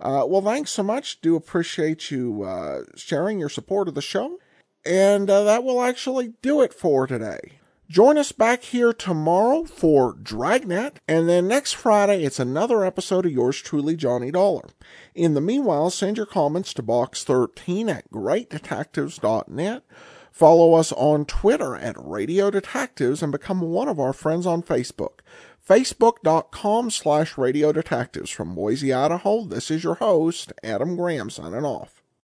Uh, 0.00 0.24
well, 0.26 0.42
thanks 0.42 0.70
so 0.70 0.82
much. 0.82 1.20
Do 1.20 1.36
appreciate 1.36 2.10
you 2.10 2.42
uh, 2.42 2.82
sharing 2.96 3.38
your 3.38 3.48
support 3.48 3.88
of 3.88 3.94
the 3.94 4.02
show. 4.02 4.38
And 4.84 5.28
uh, 5.28 5.44
that 5.44 5.64
will 5.64 5.82
actually 5.82 6.34
do 6.40 6.60
it 6.62 6.72
for 6.72 7.06
today. 7.06 7.58
Join 7.88 8.18
us 8.18 8.32
back 8.32 8.64
here 8.64 8.92
tomorrow 8.92 9.64
for 9.64 10.12
Dragnet, 10.12 11.00
and 11.08 11.26
then 11.26 11.48
next 11.48 11.72
Friday 11.72 12.22
it's 12.22 12.38
another 12.38 12.84
episode 12.84 13.24
of 13.24 13.32
yours 13.32 13.62
truly, 13.62 13.96
Johnny 13.96 14.30
Dollar. 14.30 14.68
In 15.14 15.32
the 15.32 15.40
meanwhile, 15.40 15.88
send 15.88 16.18
your 16.18 16.26
comments 16.26 16.74
to 16.74 16.82
box13 16.82 17.88
at 17.88 18.10
greatdetectives.net. 18.10 19.84
Follow 20.30 20.74
us 20.74 20.92
on 20.92 21.24
Twitter 21.24 21.76
at 21.76 21.96
Radio 21.98 22.50
Detectives 22.50 23.22
and 23.22 23.32
become 23.32 23.62
one 23.62 23.88
of 23.88 23.98
our 23.98 24.12
friends 24.12 24.46
on 24.46 24.62
Facebook 24.62 25.20
facebook.com 25.68 26.90
slash 26.90 27.36
radio 27.36 27.72
detectives. 27.72 28.30
From 28.30 28.54
Boise, 28.54 28.92
Idaho, 28.92 29.44
this 29.44 29.70
is 29.70 29.84
your 29.84 29.96
host, 29.96 30.52
Adam 30.64 30.96
Graham, 30.96 31.28
signing 31.28 31.64
off. 31.64 31.97